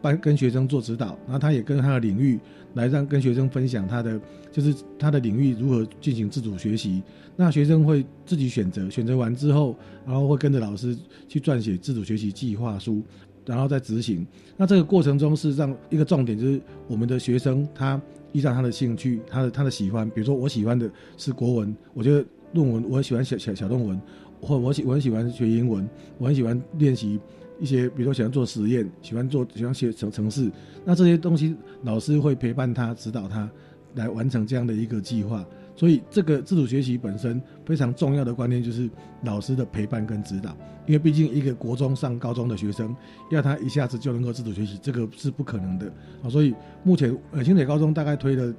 [0.03, 2.39] 帮跟学生做指导，然后他也跟他的领域
[2.75, 4.21] 来让跟学生分享他的
[4.51, 7.03] 就是他的领域如何进行自主学习，
[7.37, 10.97] 那学生会自己选择，选择完之后，然后会跟着老师
[11.29, 13.03] 去撰写自主学习计划书。
[13.47, 14.27] 然后再执行，
[14.57, 18.01] 那这个过程中是让一个重点就是我们的学生他
[18.33, 24.01] 依照他的兴趣，他的他的喜欢，比如说我喜欢的是国文，我觉得论文我很喜欢小小小论文，
[24.41, 25.89] 或我喜我很喜欢学英文，
[26.19, 27.21] 我很喜欢练习
[27.61, 30.51] 一些，比如说喜欢做实验，喜欢做喜欢写城城市，
[30.85, 33.49] 那这些东西老师会陪伴他指导他
[33.95, 35.47] 来完成这样的一个计划。
[35.79, 38.89] 所以，这个自主学习本身非常重要的观念就是
[39.25, 40.57] 老师的陪伴跟指导，
[40.87, 42.95] 因为毕竟一个国中上高中的学生，
[43.31, 45.93] 要他一下子就能够自主学习，这个是不可能的
[46.23, 46.31] 啊。
[46.31, 46.55] 所以
[46.85, 48.55] 目前呃清水高中大概推了，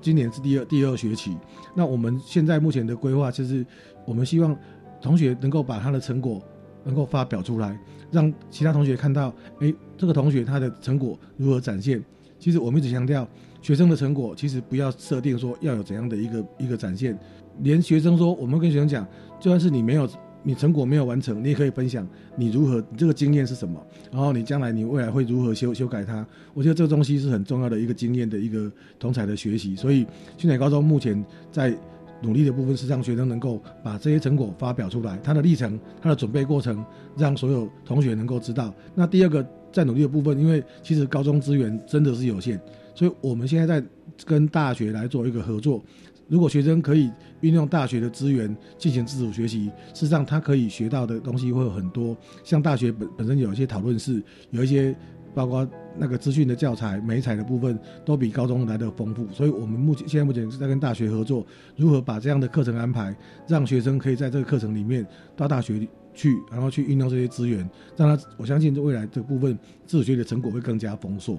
[0.00, 1.36] 今年是第二第二学期。
[1.74, 3.64] 那我们现在目前的规划就是，
[4.04, 4.54] 我们希望
[5.00, 6.42] 同学能够把他的成果
[6.82, 7.78] 能够发表出来，
[8.10, 12.04] 让其他同学看到，哎，这个同学他的成果如何展现。
[12.40, 13.26] 其实我们一直强调。
[13.60, 17.18] 学生的成果其实不要设定说要有怎样的一个一个展现，
[17.62, 19.06] 连学生说，我们跟学生讲，
[19.40, 20.08] 就算是你没有
[20.42, 22.06] 你成果没有完成，你也可以分享
[22.36, 26.26] 你如何你这个经验是什么，然后你将来你未来会如何修修改它。
[26.54, 29.74] 我觉得这个东西是很重要的一个经验的一个同才的学习。
[29.74, 30.06] 所以
[30.36, 31.76] 训练高中目前在
[32.22, 36.84] 努力的部分是让学生能够把这些成果发表出来，他的历程、他的准备过程，
[37.16, 38.72] 让所有同学能够知道。
[38.94, 42.60] 那第二个在努力的部分，因为其实高中资源真的是有限。
[42.94, 43.86] 所以，我们现在在
[44.24, 45.80] 跟大学来做一个合作。
[46.28, 47.10] 如果学生可以
[47.40, 52.16] 运用大学的资源进行自主学习，事实上他可以学到的东西会有很多。
[52.44, 54.94] 像大学本本身有一些讨论室，有一些
[55.34, 55.66] 包括
[55.96, 59.26] 那个资讯的教材、美材的部分，都比高中来的丰富。
[59.32, 63.16] 所以我们目前现在目前是在跟大学合作，如何把这样的课程安排，
[63.46, 71.38] 让学生可以在这个课程里面到大学去，然后去运用这些资源，让他我相信未来这部分自主学习的成果会更加丰硕。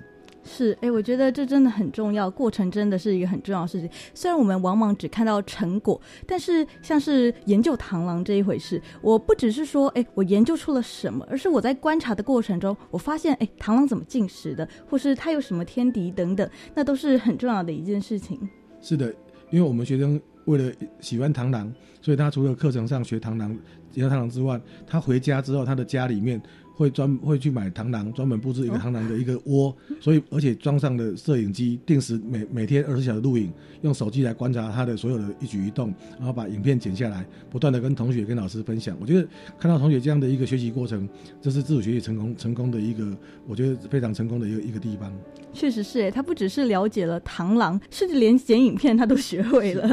[0.49, 3.87] 是，哎，我觉得这真的很重要，过程真的是一个很重要的事情。
[4.15, 18.39] 虽然我们往往只看到成果，但是像是研究螳螂这一回事，我不只是说，哎，我研究出了什么，而是我在观察的过程中，我发现，哎，螳螂怎么进食的，或是它有什么天敌等等，那都是很重要的一件事情。
[18.81, 19.13] 是的，
[19.51, 21.71] 因为我们学生为了喜欢螳螂，
[22.01, 23.49] 所以他除了课程上学螳螂、
[23.93, 26.41] 研究螳螂之外，他回家之后，他的家里面。
[26.79, 38.95] 会专会去买螳螂，专门布置一个螳螂的一个窝，所以而且装上的摄影机，定时每每天二十小时录影，用手机来观察他的所有的一举一动，然后把影片剪下来，不断的跟同学跟老师分享。
[39.01, 39.27] 我觉得
[39.59, 41.05] 看到同学这样的一个学习过程，
[41.41, 43.05] 这是自主学习成功成功的一个，
[43.45, 45.11] 我觉得非常成功的一个一个地方。
[45.51, 49.85] 确实是，他不只是了解了螳螂，甚至连剪影片他都学会了。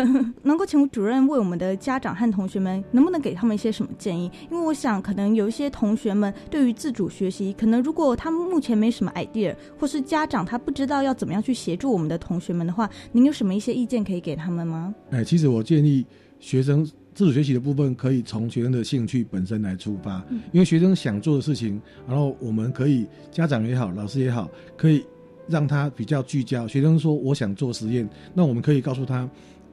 [0.45, 4.31] 能够请主任为我们的家长和同学们，能不能给他们一些什么建议？
[4.51, 14.95] 因为我想，可能有一些同学们对于自主学习，可能如果他们目前没什么 idea，或是家长他不知道要怎么样去协助我们的同学们的话，您有什么一些意见可以给他们吗？
[15.11, 16.05] 哎，其实我建议
[16.39, 16.85] 学生
[17.15, 25.05] 自主学习的部分，可以从学生的兴趣本身来出发，因为学生想做的事情，然后我们可以家长也好，老师也好，可以
[25.49, 26.69] 让他比较聚焦。
[26.69, 29.29] 学生说我想做实验，那我们可以告诉他。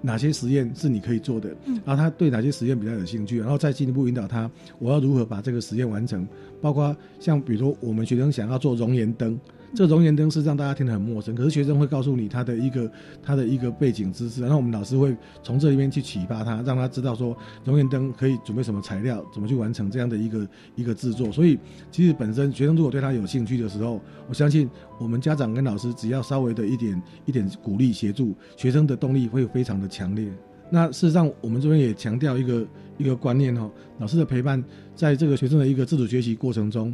[0.05, 1.49] 哪些实验是你可以做的？
[1.65, 6.27] 嗯然后他对哪些实验比较有兴趣，然后再进一步引导他，我要如何把这个实验完成？
[6.61, 9.39] 包括像比如说我们学生想要做熔岩灯。
[9.76, 12.91] 这熔岩灯是让大家听得很陌生，可是学生会告诉你他的一个
[13.24, 21.32] 他的一个背景知识，然后我们老师会从这里面去启发他，让他知道说熔岩灯可以准备什么材料，怎么去完成这样的一个一个制作。
[21.32, 21.57] 所以
[21.91, 23.99] 其实本身学生如果对他有兴趣的时候，
[24.30, 24.69] 我相信
[24.99, 30.32] 我们家长跟老师只要稍微的一点一点鼓励协助，学生的动力会非常的强烈。
[30.69, 32.67] 那事实上我们这边也强调一个
[32.99, 33.67] 一个观念哈，
[33.97, 34.63] 老师的陪伴
[34.95, 36.93] 在这个学生的一个自主学习过程中。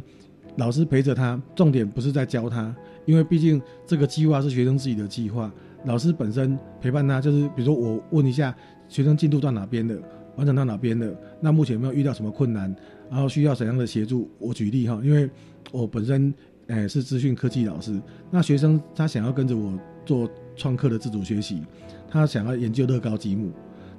[0.56, 2.74] 老师陪着他，重点不是在教他，
[3.06, 5.50] 因为毕竟这个计划是学生自己的计划。
[5.84, 8.54] 老师本身陪伴他，就是比如说我问一下
[8.88, 9.98] 学生进度到哪边的，
[10.36, 12.74] 完成到哪边的，那目前有没有遇到什么困难，
[13.08, 14.28] 然后需要怎样的协助？
[14.38, 15.30] 我举例哈，因为
[15.72, 16.34] 我本身
[16.66, 17.98] 诶是资讯科技老师，
[18.30, 19.72] 那学生他想要跟着我
[20.04, 21.62] 做创客的自主学习，
[22.10, 23.50] 他想要研究乐高积木，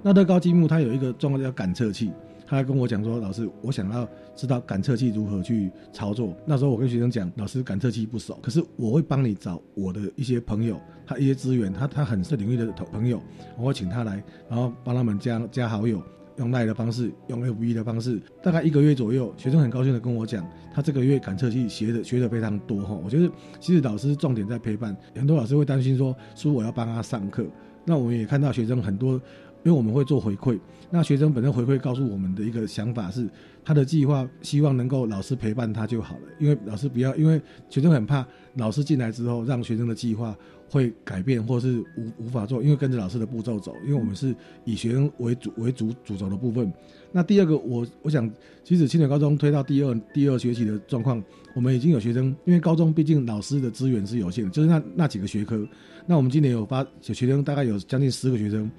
[0.03, 2.11] 那乐高积木它有一个状况叫感测器。
[2.57, 10.77] 他跟我讲说：“老师，我想要知道感测器如何去操作。”那时候我跟学生讲：“老师，感测器不熟，可是我会帮你找我的一些朋友，
[11.07, 13.21] 他一些资源，他他很是领域的朋友，
[13.57, 16.03] 我会请他来，然后帮他们加加好友，
[16.35, 18.19] 用赖的方式，用 FB 的方式。
[18.43, 22.93] 大概一个月左右，学生很高兴的跟我讲，他这个月感测器学的学的非常多哈。
[23.01, 23.31] 我觉得
[23.61, 27.45] 其实老师重点在陪伴，很多老师会担心说，说我要帮他上课，
[27.85, 29.17] 那我们也看到学生很多。”
[29.63, 30.59] 因为我们会做回馈，
[30.89, 33.29] 那学生本身回馈告诉我们的一个想法是，
[33.63, 36.21] 他的计划希望能够老师陪伴他就好了。
[36.39, 37.39] 因为老师不要，因为
[37.69, 40.35] 学生很怕老师进来之后让学生的计划
[40.67, 43.75] 会改变，或是无无法做，因为跟着老师的步骤走。
[43.85, 44.35] 因为我们是
[44.65, 46.71] 以学生为主为主主轴的部分。
[47.11, 48.27] 那第二个，我我想，
[48.63, 55.67] 其实清水高中推到第二第二学期的状况，我们已经有学生，因为高中毕竟老师的资源是有限的，就是那那几个学科。
[56.07, 58.69] 那我们今年有发学生大概有将近十个学生。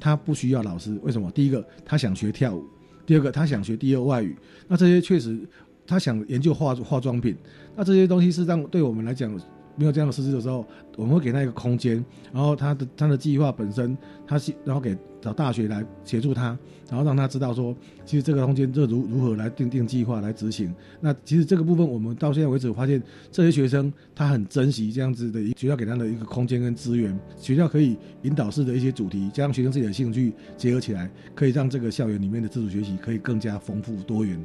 [0.00, 1.30] 他不需要老师，为什么？
[1.30, 2.62] 第一个，他想学跳舞；
[3.04, 4.36] 第二个，他想学第二外语。
[4.66, 5.38] 那这些确实，
[5.86, 7.36] 他想研究化化妆品。
[7.76, 9.38] 那这些东西是让对我们来讲。
[9.78, 10.66] 没有这样的师资的时候，
[10.96, 16.58] 我们会给他一个空间，然后他的他的计划本身，他是然后给找大学来协助他，
[16.90, 17.74] 然后让他知道说，
[18.04, 20.74] 其实这个空间这如如何来定定计划来执行。
[21.00, 23.00] 那其实这个部分，我们到现在为止发现，
[23.30, 34.44] 这些学生他很珍惜这样子的学校给他的一个空间跟资源，学校可以引导式的一些主题，加上学生自己的兴趣结合起来，可以让这个校园里面的自主学习可以更加丰富多元。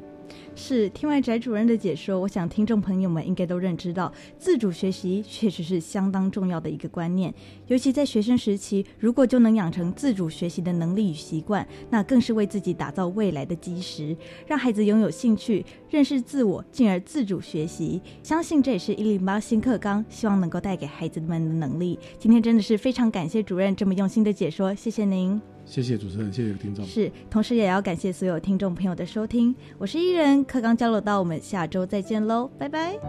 [0.56, 7.34] 是，听完翟主任的解说，我想听众朋友们应该都认知到，自主学习确实是相当重要的一个观念。
[7.68, 14.16] 尤其在学生时期，如果就能养成自主学习的能力与习惯，那更是为自己打造未来的基石，
[14.46, 18.00] 让孩子拥有兴趣、认识自我，进而自主学习。
[18.22, 21.98] 相信这也是一零八新课纲希望能够带给孩子们的能力。
[22.20, 25.42] 今天真的是非常感谢主任这么用心的解说，谢谢您。
[25.66, 26.86] 谢谢主持人，谢谢听众。
[26.86, 29.56] 是，同时也要感谢所有听众朋友的收听。
[29.78, 33.00] 我是伊人，课刚交流到，我们下周再见喽，拜拜。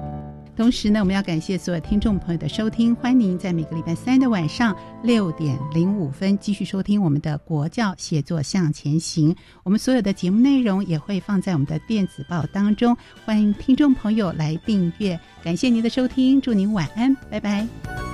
[0.57, 9.35] 同时呢，我们要感谢所有听众朋友的收听，欢迎您在每个礼拜三的晚上六点零五分继续收听我们的国教写作向前行。
[9.65, 15.19] 我们所有的节目内容也会放在我们的电子报当中，欢迎听众朋友来订阅。
[15.43, 18.14] 感谢您的收听，祝您晚安，拜拜。